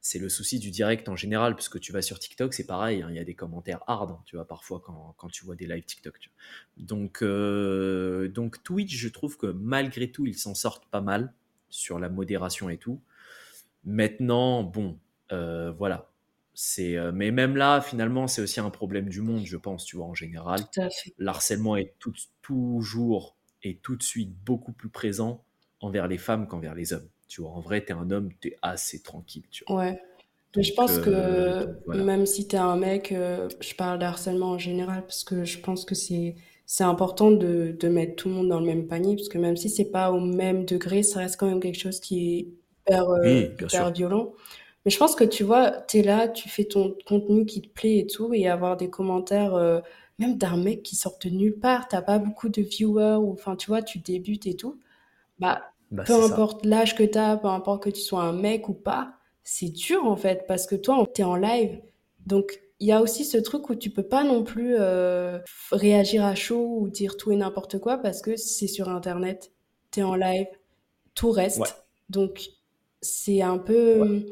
[0.01, 3.01] C'est le souci du direct en général, parce que tu vas sur TikTok, c'est pareil,
[3.01, 5.55] hein, il y a des commentaires hard, hein, tu vois, parfois quand, quand tu vois
[5.55, 6.19] des lives TikTok.
[6.19, 6.85] tu vois.
[6.85, 11.33] Donc, euh, donc Twitch, je trouve que malgré tout, ils s'en sortent pas mal
[11.69, 13.01] sur la modération et tout.
[13.85, 14.99] Maintenant, bon,
[15.31, 16.11] euh, voilà.
[16.53, 19.97] C'est, euh, mais même là, finalement, c'est aussi un problème du monde, je pense, tu
[19.97, 20.67] vois, en général.
[21.19, 25.43] L'harcèlement est tout- toujours et tout de suite beaucoup plus présent
[25.81, 27.09] envers les femmes qu'envers les hommes.
[27.27, 29.77] Tu vois, en vrai, t'es un homme, t'es assez tranquille, tu vois.
[29.77, 30.01] Ouais.
[30.55, 32.03] Mais je pense euh, que donc voilà.
[32.03, 35.85] même si t'es un mec, euh, je parle d'harcèlement en général parce que je pense
[35.85, 36.35] que c'est
[36.65, 39.55] c'est important de, de mettre tout le monde dans le même panier parce que même
[39.55, 42.47] si c'est pas au même degré, ça reste quand même quelque chose qui est
[42.89, 44.33] hyper, euh, Oui, hyper violent.
[44.83, 47.99] Mais je pense que tu vois, t'es là, tu fais ton contenu qui te plaît
[47.99, 49.79] et tout, et avoir des commentaires, euh,
[50.19, 53.55] même d'un mec qui sort de nulle part, t'as pas beaucoup de viewers, ou enfin
[53.55, 54.79] tu vois, tu débutes et tout,
[55.39, 58.67] bah Bah, peu importe l'âge que tu as, peu importe que tu sois un mec
[58.69, 61.79] ou pas, c'est dur en fait parce que toi, tu es en live.
[62.25, 65.39] Donc, il y a aussi ce truc où tu peux pas non plus euh,
[65.71, 69.51] réagir à chaud ou dire tout et n'importe quoi parce que c'est sur Internet,
[69.91, 70.47] tu es en live,
[71.15, 71.85] tout Ouais, reste.
[72.09, 72.49] Donc,
[73.01, 73.57] c'est un
[73.93, 74.19] ouais.
[74.19, 74.25] peu,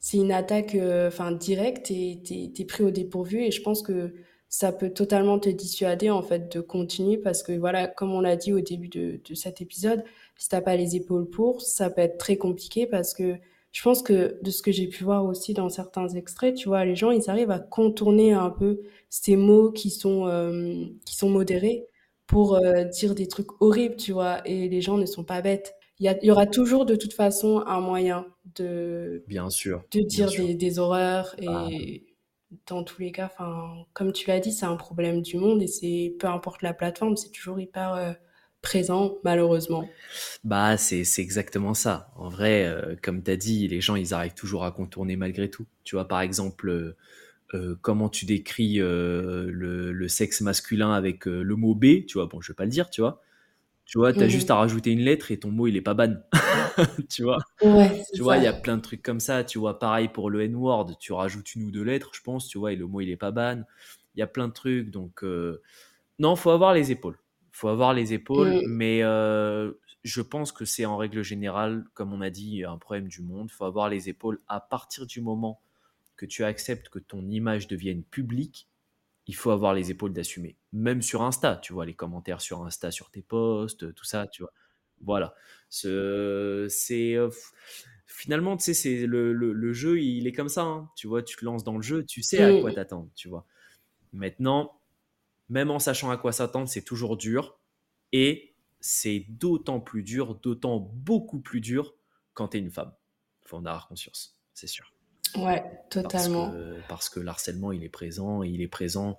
[0.00, 4.14] c'est une attaque euh, directe et t'es, t'es pris au dépourvu et je pense que
[4.48, 8.36] ça peut totalement te dissuader en fait de continuer parce que voilà, comme on l'a
[8.36, 10.04] dit au début de, de cet épisode,
[10.36, 13.36] si t'as pas les épaules pour, ça peut être très compliqué parce que
[13.72, 16.84] je pense que de ce que j'ai pu voir aussi dans certains extraits, tu vois,
[16.84, 21.28] les gens ils arrivent à contourner un peu ces mots qui sont euh, qui sont
[21.28, 21.86] modérés
[22.26, 25.74] pour euh, dire des trucs horribles, tu vois, et les gens ne sont pas bêtes.
[25.98, 29.84] Il y a, il y aura toujours de toute façon un moyen de Bien sûr,
[29.92, 30.44] de dire sûr.
[30.46, 32.04] des, des horreurs et
[32.66, 35.66] dans tous les cas, enfin, comme tu l'as dit, c'est un problème du monde et
[35.66, 38.12] c'est peu importe la plateforme, c'est toujours hyper euh,
[38.64, 39.96] présent malheureusement.
[40.44, 42.10] bah c'est c'est exactement ça.
[42.16, 45.50] En vrai, euh, comme tu as dit, les gens, ils arrivent toujours à contourner malgré
[45.50, 45.66] tout.
[45.84, 46.96] Tu vois, par exemple, euh,
[47.54, 49.50] euh, comment tu décris le,
[49.92, 52.90] le sexe masculin avec le mot B, tu vois, bon, je vais pas le dire,
[52.90, 53.22] tu vois.
[53.86, 54.52] Tu vois, t'as juste Mhm.
[54.52, 56.14] à rajouter une lettre et ton mot, il est pas ban.
[57.10, 57.38] tu vois.
[57.60, 59.44] Ouais, Tu vois, il y a plein de trucs comme ça.
[59.44, 62.58] Tu vois, pareil pour le N-word, tu rajoutes une ou deux lettres, je pense, tu
[62.58, 63.64] vois, et le mot, il est pas ban.
[64.16, 64.90] Il y a plein de trucs.
[64.90, 65.24] Donc,
[66.18, 67.18] non, faut avoir les épaules.
[67.54, 68.66] Faut avoir les épaules, Mm.
[68.66, 73.06] mais euh, je pense que c'est en règle générale, comme on a dit, un problème
[73.06, 73.48] du monde.
[73.50, 75.60] faut avoir les épaules à partir du moment
[76.16, 78.68] que tu acceptes que ton image devienne publique.
[79.26, 80.56] il faut avoir les épaules d'assumer.
[80.72, 84.42] Même sur Insta, tu vois, les commentaires sur Insta, sur tes posts, tout ça, tu
[84.42, 84.52] vois.
[85.00, 85.34] Voilà.
[85.68, 85.88] C'est.
[85.88, 87.30] Euh,
[88.06, 90.62] finalement, tu sais, c'est le, le, jeu, il est comme ça.
[90.62, 90.90] Hein.
[90.96, 92.74] Tu vois, tu te lances dans le jeu, tu sais à quoi mm.
[92.74, 93.46] t'attendre, tu vois.
[94.12, 94.78] Maintenant,
[95.48, 97.58] même en sachant à quoi s'attendre, c'est toujours dur.
[98.12, 101.94] Et c'est d'autant plus dur, d'autant beaucoup plus dur
[102.32, 102.92] quand tu es une femme.
[103.44, 104.92] Il faut en avoir conscience, c'est sûr.
[105.36, 106.54] Ouais, totalement.
[106.88, 109.18] Parce que, l'harcèlement, il est présent, il est présent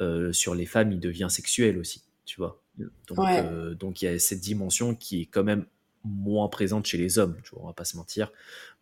[0.00, 2.62] euh, sur les femmes, il devient sexuel aussi, tu vois.
[3.08, 5.66] Donc, euh, donc il y a cette dimension qui est quand même
[6.04, 8.30] moins présente chez les hommes, tu vois, on va pas se mentir.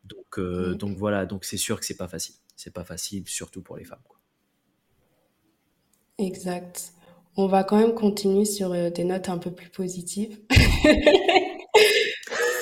[0.05, 2.35] Donc, euh, donc voilà, donc c'est sûr que c'est pas facile.
[2.57, 4.03] C'est pas facile, surtout pour les femmes.
[4.05, 4.19] Quoi.
[6.19, 6.93] Exact.
[7.37, 10.39] On va quand même continuer sur des notes un peu plus positives.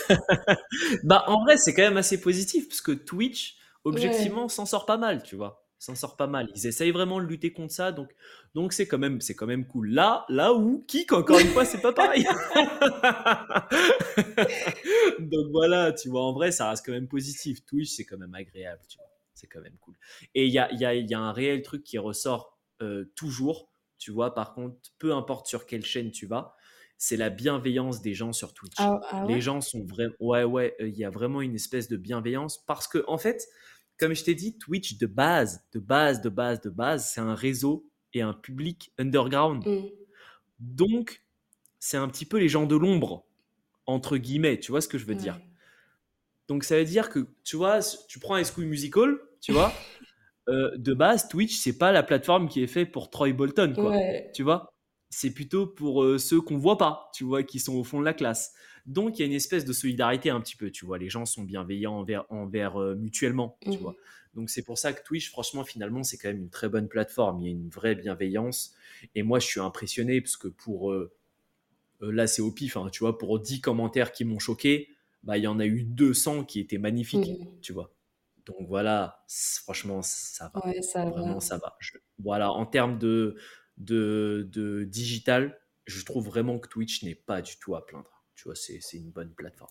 [1.04, 4.96] bah en vrai, c'est quand même assez positif parce que Twitch, objectivement, s'en sort pas
[4.96, 5.64] mal, tu vois.
[5.78, 6.48] S'en sort pas mal.
[6.54, 8.14] Ils essayent vraiment de lutter contre ça, donc
[8.54, 9.90] donc c'est quand même c'est quand même cool.
[9.90, 12.24] Là, là où Kik encore une fois, c'est pas pareil.
[15.18, 17.64] donc voilà, tu vois, en vrai, ça reste quand même positif.
[17.66, 19.06] Twitch, c'est quand même agréable, tu vois.
[19.34, 19.96] C'est quand même cool.
[20.36, 22.51] Et il y a, y, a, y a un réel truc qui ressort
[22.82, 24.34] euh, toujours, tu vois.
[24.34, 26.54] Par contre, peu importe sur quelle chaîne tu vas,
[26.98, 28.74] c'est la bienveillance des gens sur Twitch.
[28.78, 31.88] Ah, ah Les gens sont vraiment, ouais, ouais, euh, il y a vraiment une espèce
[31.88, 33.48] de bienveillance parce que en fait,
[33.98, 37.34] comme je t'ai dit, Twitch de base, de base, de base, de base, c'est un
[37.34, 39.66] réseau et un public underground.
[39.66, 39.88] Mm.
[40.58, 41.24] Donc,
[41.78, 43.26] c'est un petit peu les gens de l'ombre,
[43.86, 45.40] entre guillemets, tu vois ce que je veux dire?
[46.48, 49.72] Donc, ça veut dire que, tu vois, tu prends un School Musical, tu vois,
[50.48, 53.96] euh, de base, Twitch, c'est pas la plateforme qui est faite pour Troy Bolton, quoi.
[54.34, 54.72] Tu vois?
[55.10, 58.04] C'est plutôt pour euh, ceux qu'on voit pas, tu vois, qui sont au fond de
[58.04, 58.54] la classe.
[58.86, 60.98] Donc, il y a une espèce de solidarité un petit peu, tu vois.
[60.98, 63.76] Les gens sont bienveillants envers, envers euh, mutuellement, tu mmh.
[63.76, 63.94] vois.
[64.34, 67.42] Donc, c'est pour ça que Twitch, franchement, finalement, c'est quand même une très bonne plateforme.
[67.42, 68.74] Il y a une vraie bienveillance.
[69.14, 70.94] Et moi, je suis impressionné parce que pour.
[72.00, 73.16] Là, c'est au pif, hein, tu vois.
[73.16, 74.88] Pour 10 commentaires qui m'ont choqué,
[75.22, 77.60] bah, il y en a eu 200 qui étaient magnifiques, mmh.
[77.60, 77.92] tu vois.
[78.46, 79.24] Donc, voilà,
[79.62, 80.62] franchement, ça va.
[80.82, 81.76] ça Vraiment, ça va.
[82.18, 83.36] voilà, en termes de,
[83.76, 88.48] de, de digital, je trouve vraiment que Twitch n'est pas du tout à plaindre tu
[88.48, 89.70] vois, c'est, une bonne plateforme.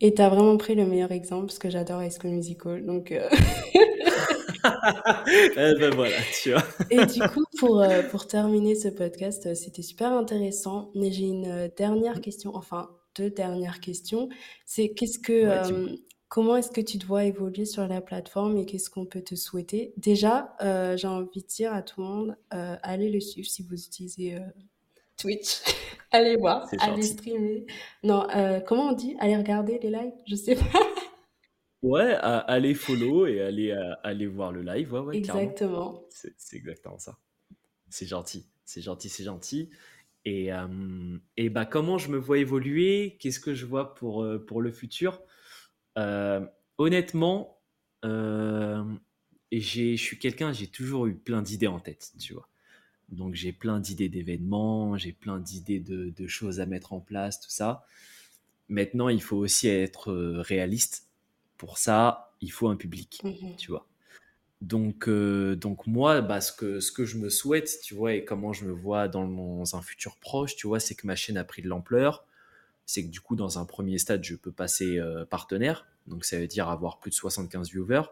[0.00, 2.84] Et tu as vraiment pris le meilleur exemple parce que j'adore High School Musical.
[2.84, 3.26] Donc, euh.
[5.56, 6.62] eh ben voilà, tu vois.
[6.90, 10.90] Et du coup, pour, euh, pour terminer ce podcast, euh, c'était super intéressant.
[10.94, 14.28] Mais j'ai une dernière question, enfin deux dernières questions.
[14.66, 15.46] C'est qu'est-ce que,
[16.28, 19.34] comment est-ce que tu te vois évoluer sur la plateforme et qu'est-ce qu'on peut te
[19.34, 19.92] souhaiter?
[19.96, 20.56] Déjà,
[20.96, 24.38] j'ai envie de dire à tout le monde, allez le suivre si vous utilisez
[25.16, 25.60] Twitch.
[26.10, 27.66] allez voir, allez streamer.
[28.02, 29.16] Non, euh, comment on dit?
[29.20, 30.12] Allez regarder les lives?
[30.26, 30.64] Je sais pas.
[31.82, 34.94] Ouais, allez follow et allez, euh, aller voir le live.
[34.94, 36.02] Ouais, ouais, exactement.
[36.08, 37.18] C'est exactement ça.
[37.90, 38.46] C'est gentil.
[38.64, 39.68] C'est gentil, c'est gentil.
[40.24, 43.18] Et, euh, et bah, comment je me vois évoluer?
[43.20, 45.20] Qu'est-ce que je vois pour, pour le futur?
[46.78, 47.60] Honnêtement,
[48.02, 52.48] je suis quelqu'un, j'ai toujours eu plein d'idées en tête, tu vois.
[53.10, 57.50] Donc j'ai plein d'idées d'événements, j'ai plein d'idées de, choses à mettre en place, tout
[57.50, 57.86] ça.
[58.68, 61.08] Maintenant, il faut aussi être euh, réaliste.
[61.58, 63.86] Pour ça, il faut un public, mmh tu vois.
[64.62, 68.24] Donc, euh, donc moi, bah, ce, que, ce que je me souhaite, tu vois, et
[68.24, 71.44] comment je me vois dans, un futur proche, tu vois, c'est que ma chaîne a
[71.44, 72.26] pris de l'ampleur.
[72.86, 75.86] C'est que du coup, dans un premier stade, je peux passer euh, partenaire.
[76.06, 78.02] Donc, ça veut dire avoir plus de 75 viewers.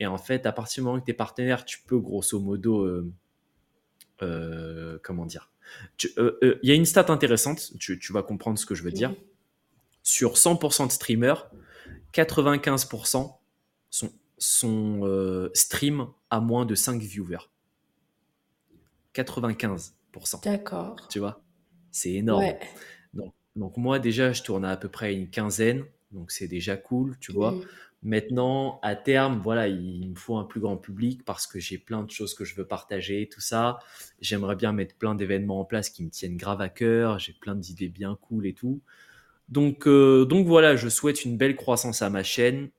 [0.00, 2.86] Et en fait, à partir du moment que tu es partenaire, tu peux grosso modo
[4.22, 5.50] euh, comment dire
[6.18, 8.92] euh, euh, Il y a une stat intéressante, tu, vas comprendre ce que je veux
[8.92, 9.14] dire.
[10.02, 11.50] Sur 100% de streamers,
[12.12, 13.36] 95%
[13.90, 17.48] sont, sont stream à moins de 5 viewers.
[19.14, 20.44] 95%.
[20.44, 20.96] D'accord.
[21.08, 21.42] Tu vois?
[21.90, 22.44] C'est énorme.
[22.44, 22.60] Donc,
[23.56, 25.84] donc, moi, déjà, je tourne à à peu près une quinzaine.
[26.12, 27.54] Donc, c'est déjà cool, tu vois.
[28.02, 32.02] Maintenant, à terme, voilà, il me faut un plus grand public parce que j'ai plein
[32.02, 33.78] de choses que je veux partager, tout ça.
[34.20, 37.20] J'aimerais bien mettre plein d'événements en place qui me tiennent grave à cœur.
[37.20, 38.80] J'ai plein d'idées bien cool et tout.
[39.48, 42.70] Donc, euh, donc voilà, je souhaite une belle croissance à ma chaîne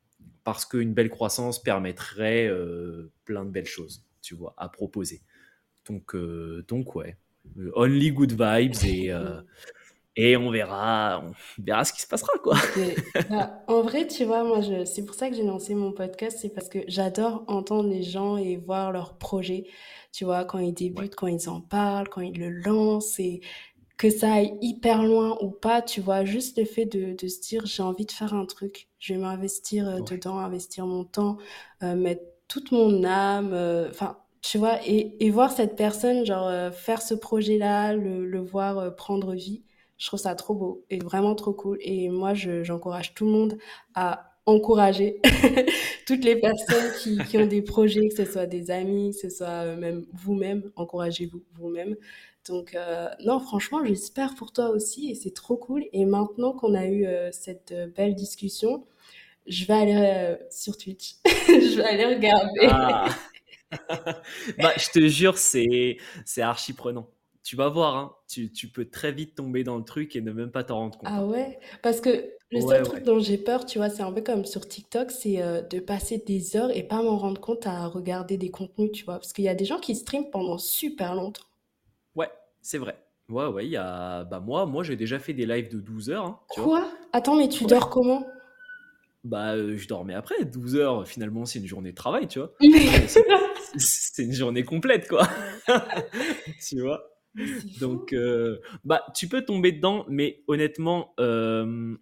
[0.44, 5.22] parce qu'une belle croissance permettrait euh, plein de belles choses, tu vois, à proposer.
[5.88, 7.16] Donc, euh, donc ouais,
[7.76, 9.14] only good vibes et
[10.16, 12.58] et on verra, on verra ce qui se passera, quoi.
[13.30, 16.50] Bah, en vrai, tu vois, moi, c'est pour ça que j'ai lancé mon podcast, c'est
[16.54, 19.66] parce que j'adore entendre les gens et voir leurs projets.
[20.12, 23.42] Tu vois, quand ils débutent, quand ils en parlent, quand ils le lancent, et
[23.98, 27.42] que ça aille hyper loin ou pas, tu vois, juste le fait de, de se
[27.42, 31.38] dire, j'ai envie de faire un truc, je vais m'investir euh, dedans, investir mon temps,
[31.84, 36.74] euh, mettre toute mon âme, euh, enfin, tu vois, et, et voir cette personne, genre,
[36.74, 39.64] faire ce projet-là, le, le voir prendre vie,
[40.04, 41.78] je trouve ça trop beau et vraiment trop cool.
[41.80, 43.58] Et moi, je, j'encourage tout le monde
[43.96, 45.22] à encourager
[46.06, 46.92] toutes les personnes
[47.30, 50.70] qui, ont des projets, que ce soit des amis, que ce soit euh, même vous-même,
[50.76, 51.96] encouragez-vous vous-même.
[52.46, 55.86] Donc, euh, non, franchement, j'espère pour toi aussi et c'est trop cool.
[55.94, 58.86] Et maintenant qu'on a eu euh, cette belle discussion,
[59.48, 61.16] je vais aller sur Twitch.
[61.48, 62.68] je vais aller regarder.
[62.70, 63.08] Ah,
[64.58, 65.98] bah, je te jure, c'est
[66.42, 67.08] archi prenant.
[67.44, 70.32] Tu vas voir, hein, tu, tu peux très vite tomber dans le truc et ne
[70.32, 71.16] même pas t'en rendre compte.
[71.16, 71.26] Ah hein.
[71.26, 71.60] ouais?
[71.82, 72.10] Parce que
[72.52, 73.06] le Ouais, seul truc ouais.
[73.06, 76.18] dont j'ai peur, tu vois, c'est un peu comme sur TikTok, c'est euh, de passer
[76.20, 79.16] des heures et pas m'en rendre compte à regarder des contenus, tu vois.
[79.20, 81.44] Parce qu'il y a des gens qui streament pendant super longtemps.
[82.16, 82.30] Ouais,
[82.62, 82.98] c'est vrai.
[83.30, 84.24] Ouais, ouais, il y a...
[84.26, 86.72] Bah moi, moi j'ai déjà fait des lives de 12 heures, hein, tu vois.
[86.72, 86.88] Quoi?
[87.12, 87.68] Attends, mais tu Ouais.
[87.68, 88.26] dors comment?
[89.24, 90.44] Bah, euh, je dormais après.
[90.46, 92.52] 12 heures, finalement, c'est une journée de travail, tu vois.
[93.78, 95.28] C'est une journée complète, quoi.
[96.60, 97.13] Tu vois?
[97.76, 101.98] Donc, euh, bah, tu peux tomber dedans, mais honnêtement, euh,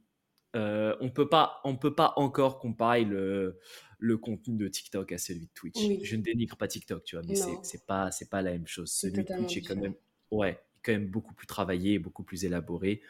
[0.55, 3.59] euh, on peut pas, on peut pas encore comparer le,
[3.99, 5.97] le contenu de TikTok à celui de Twitch.
[5.97, 8.67] Oui, Je ne dénigre pas TikTok, tu vois, mais c'est pas, c'est pas la même
[8.67, 8.91] chose.
[8.93, 9.95] c'est Celui de Twitch est quand même,
[10.31, 13.01] ouais, quand même beaucoup plus travaillé, beaucoup plus élaboré.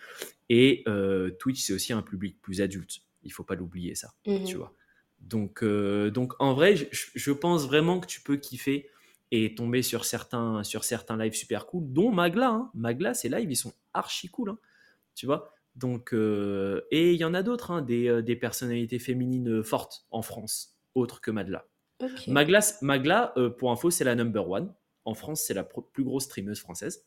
[0.49, 0.83] Et
[1.39, 3.01] Twitch, c'est aussi un public plus adulte.
[3.23, 4.13] Il faut pas l'oublier, ça,
[4.43, 4.57] tu Mhm.
[4.57, 4.75] vois.
[5.19, 8.89] Donc, donc en vrai, je, je pense vraiment que tu peux kiffer
[9.31, 12.49] et tomber sur certains, sur certains lives super cool, dont Magla.
[12.49, 12.71] Hein.
[12.73, 14.59] Magla, ces lives, ils sont archi cool, hein,
[15.15, 15.53] tu vois?
[15.75, 20.05] Donc, euh, et il y en a d'autres, hein, des, euh, des personnalités féminines fortes
[20.11, 21.65] en France, autres que Magla.
[22.27, 24.73] Magla, Magla euh, pour info, c'est la number one.
[25.05, 27.05] En France, c'est la plus grosse streameuse française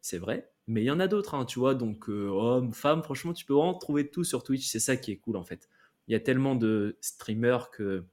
[0.00, 0.50] c'est vrai.
[0.66, 1.74] Mais il y en a d'autres, tu vois?
[1.74, 4.66] Donc, euh, hommes, femmes, franchement, tu peux vraiment trouver tout sur Twitch.
[4.66, 5.68] C'est ça qui est cool, en fait.
[6.06, 8.04] Il y a tellement de streamers que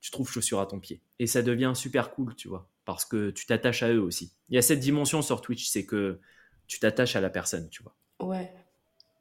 [0.00, 1.00] tu trouves chaussures à ton pied.
[1.18, 2.68] Et ça devient super cool, tu vois.
[2.84, 4.34] Parce que tu t'attaches à eux aussi.
[4.48, 6.20] Il y a cette dimension sur Twitch, c'est que
[6.66, 7.96] tu t'attaches à la personne, tu vois.
[8.20, 8.52] Ouais.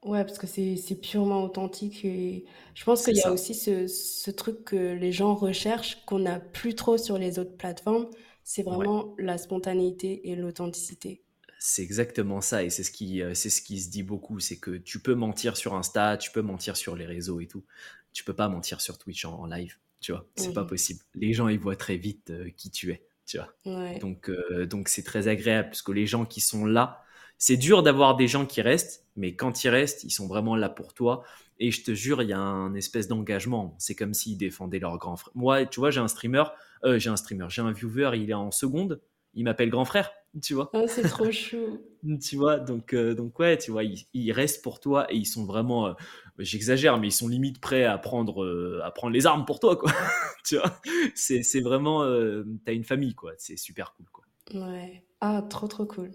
[0.03, 2.45] Ouais, parce que c'est purement authentique et
[2.75, 6.39] je pense qu'il y a aussi ce, ce truc que les gens recherchent qu'on n'a
[6.39, 8.09] plus trop sur les autres plateformes,
[8.43, 8.87] c'est Ouais.
[8.87, 11.23] vraiment la spontanéité et l'authenticité.
[11.59, 12.63] C'est exactement ça.
[12.63, 14.39] Et c'est ce qui, euh, c'est ce qui se dit beaucoup.
[14.39, 17.63] C'est que tu peux mentir sur Insta, tu peux mentir sur les réseaux et tout.
[18.11, 20.27] Tu peux pas mentir sur Twitch en, en live, tu vois.
[20.35, 20.65] C'est pas Mhm.
[20.65, 20.99] possible.
[21.15, 23.53] Les gens, ils voient très vite euh, qui tu es, tu vois.
[23.65, 23.99] Ouais.
[23.99, 27.03] Donc, euh, donc c'est très agréable parce que les gens qui sont là,
[27.37, 30.69] c'est dur d'avoir des gens qui restent, mais quand ils restent, ils sont vraiment là
[30.69, 31.23] pour toi.
[31.59, 33.75] Et je te jure, il y a un espèce d'engagement.
[33.79, 35.31] C'est comme s'ils défendaient leur grand frère.
[35.35, 36.43] Moi, tu vois, j'ai un streamer,
[36.83, 39.01] euh, j'ai un streamer, j'ai un viewer, il est en seconde,
[39.33, 40.11] il m'appelle grand frère,
[40.41, 40.69] tu vois.
[40.73, 41.81] Oh, c'est trop chou.
[42.21, 45.25] Tu vois, donc, euh, donc ouais, tu vois, ils, ils restent pour toi et ils
[45.25, 45.95] sont vraiment,
[46.39, 49.75] j'exagère, mais ils sont limite prêts à prendre, euh, à prendre les armes pour toi,
[49.75, 49.91] quoi.
[50.45, 50.79] tu vois,
[51.15, 53.33] c'est, vraiment, euh, t'as une famille, quoi.
[53.37, 54.25] C'est super cool, quoi.
[54.53, 55.05] Ouais.
[55.21, 56.11] Ah, trop trop cool.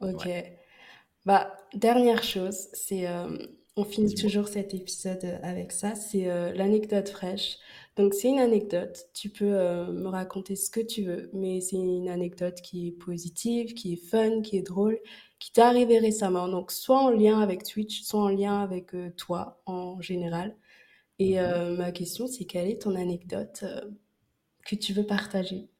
[0.00, 0.24] Ok.
[0.24, 0.58] Ouais,
[1.24, 3.36] Bah, dernière chose, c'est euh,
[3.76, 7.58] on finit toujours cet épisode euh, avec ça, c'est euh, l'anecdote fraîche.
[7.96, 11.76] Donc c'est une anecdote, tu peux euh, me raconter ce que tu veux, mais c'est
[11.76, 14.98] une anecdote qui est positive, qui est fun, qui est drôle,
[15.38, 16.48] qui t'est arrivée récemment.
[16.48, 20.56] Donc soit en lien avec Twitch, soit en lien avec euh, toi en général.
[21.20, 21.76] Et Mhm.
[21.78, 23.64] ma question, c'est quelle est ton anecdote
[24.66, 25.70] que tu veux partager?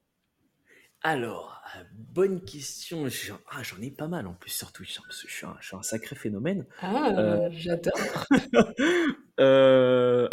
[1.09, 3.09] Alors, euh, bonne question.
[3.09, 5.47] J'en ah, j'en ai pas mal en plus sur Twitch, hein, parce que je suis
[5.47, 6.67] un, je suis un sacré phénomène.
[6.83, 8.27] Euh, Ah, j'adore.
[9.39, 10.29] euh,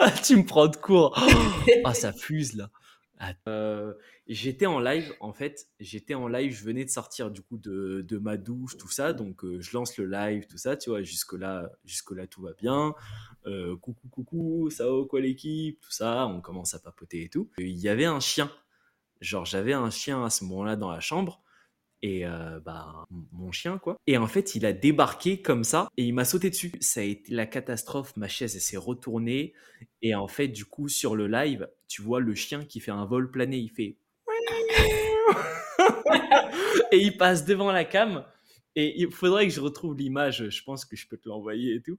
[0.00, 1.16] Ah, tu me prends de court.
[1.84, 2.68] Ah, ça fuse là.
[3.20, 3.94] Ah, euh,
[4.26, 8.04] j'étais en live, en fait, j'étais en live, je venais de sortir du coup de,
[8.08, 11.02] de ma douche, tout ça, donc euh, je lance le live, tout ça, tu vois,
[11.02, 12.92] jusque-là, jusque-là tout va bien.
[13.46, 17.50] Euh, coucou, coucou, ça va quoi l'équipe, tout ça, on commence à papoter et tout.
[17.58, 18.50] Et Il y avait un chien,
[19.20, 21.42] genre j'avais un chien à ce moment-là dans la chambre,
[22.02, 23.98] et euh, bah mon chien quoi.
[24.06, 26.72] Et en fait, il a débarqué comme ça et il m'a sauté dessus.
[26.80, 28.16] Ça a été la catastrophe.
[28.16, 29.52] Ma chaise elle s'est retournée
[30.02, 33.04] et en fait, du coup, sur le live, tu vois le chien qui fait un
[33.04, 33.58] vol plané.
[33.58, 33.96] Il fait
[36.92, 38.24] et il passe devant la cam.
[38.76, 40.48] Et il faudrait que je retrouve l'image.
[40.48, 41.98] Je pense que je peux te l'envoyer et tout.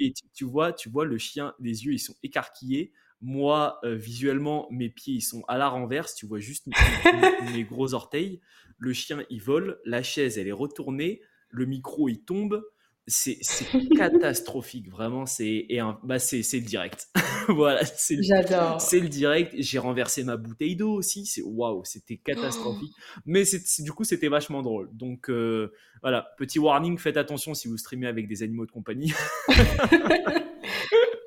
[0.00, 2.92] Et tu, tu vois, tu vois le chien, les yeux ils sont écarquillés.
[3.22, 6.14] Moi, euh, visuellement, mes pieds ils sont à la renverse.
[6.14, 6.66] Tu vois juste
[7.54, 8.40] mes, gros orteils.
[8.78, 9.78] Le chien il vole.
[9.84, 11.20] La chaise elle est retournée.
[11.50, 12.62] Le micro il tombe.
[13.06, 13.40] C'est
[13.96, 15.26] catastrophique, vraiment.
[15.26, 15.66] C'est
[16.04, 17.08] bah c'est c'est le direct.
[17.48, 18.80] voilà, c'est le J'adore.
[18.80, 19.54] c'est le direct.
[19.58, 21.26] J'ai renversé ma bouteille d'eau aussi.
[21.26, 22.92] C'est waouh, c'était catastrophique.
[23.26, 23.42] Mais
[23.80, 24.88] du coup, c'était vachement drôle.
[24.92, 29.12] Donc euh, voilà, petit warning, faites attention si vous streamez avec des animaux de compagnie.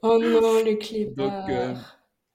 [0.05, 1.73] Oh non, le Donc euh,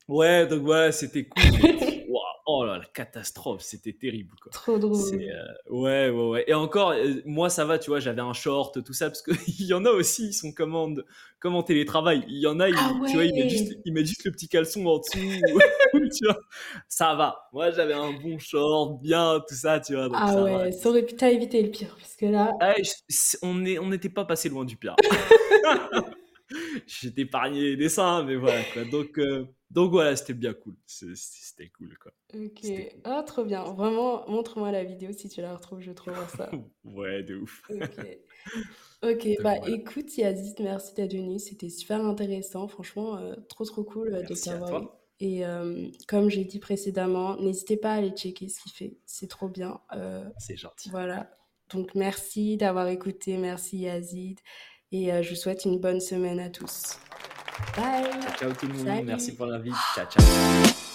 [0.09, 1.43] ouais, donc voilà, c'était cool.
[2.09, 4.35] waouh, Oh là, la catastrophe, c'était terrible.
[4.41, 4.51] Quoi.
[4.51, 4.97] Trop drôle.
[5.21, 6.45] Euh, ouais, ouais, ouais.
[6.47, 9.35] Et encore, euh, moi, ça va, tu vois, j'avais un short, tout ça, parce qu'il
[9.67, 10.95] y en a aussi, ils sont comme en,
[11.41, 12.25] comme en télétravail.
[12.27, 13.49] Il y en a, Ah tu vois, ils mettent, ouais.
[13.51, 15.19] juste, ils mettent juste le petit caleçon en dessous.
[16.19, 16.39] tu vois,
[16.89, 17.51] ça va.
[17.53, 20.59] Moi, j'avais un bon short, bien, tout ça, tu vois, donc Ah ça va.
[20.63, 23.79] ouais, ça aurait pu t'as évité le pire, parce que là, je- c'est- on est-
[23.79, 24.97] on n'était pas passé loin du pire.
[26.87, 28.85] J'ai épargné les dessins, mais voilà, quoi.
[28.85, 30.77] Donc, euh, donc voilà, c'était bien cool.
[30.87, 32.13] C'était cool, quoi.
[32.35, 32.61] ok.
[32.61, 32.89] Cool.
[33.05, 33.65] Ah, trop bien.
[33.65, 36.51] Vraiment, montre-moi la vidéo si tu la retrouves, je trouve ça.
[36.85, 37.63] Ouais, de ouf.
[37.71, 38.01] Ok.
[39.03, 39.77] Ok, Donc bah voilà.
[39.77, 44.27] écoute Yazid, merci d'être venu, c'était super intéressant, franchement, euh, trop trop cool euh, de
[44.31, 44.87] Merci à t'avoir eu.
[45.21, 49.29] Et euh, comme j'ai dit précédemment, n'hésitez pas à aller checker ce qu'il fait, c'est
[49.29, 49.81] trop bien.
[50.39, 50.91] C'est gentil.
[50.91, 51.31] voilà,
[51.71, 54.41] donc merci d'avoir écouté, merci Yazid,
[54.93, 56.99] et euh, je vous souhaite une bonne semaine à tous.
[57.77, 58.05] Bye,
[58.39, 59.05] Ciao tout le monde.
[59.05, 59.75] Merci pour l'invite.
[59.95, 60.88] Ciao, ciao.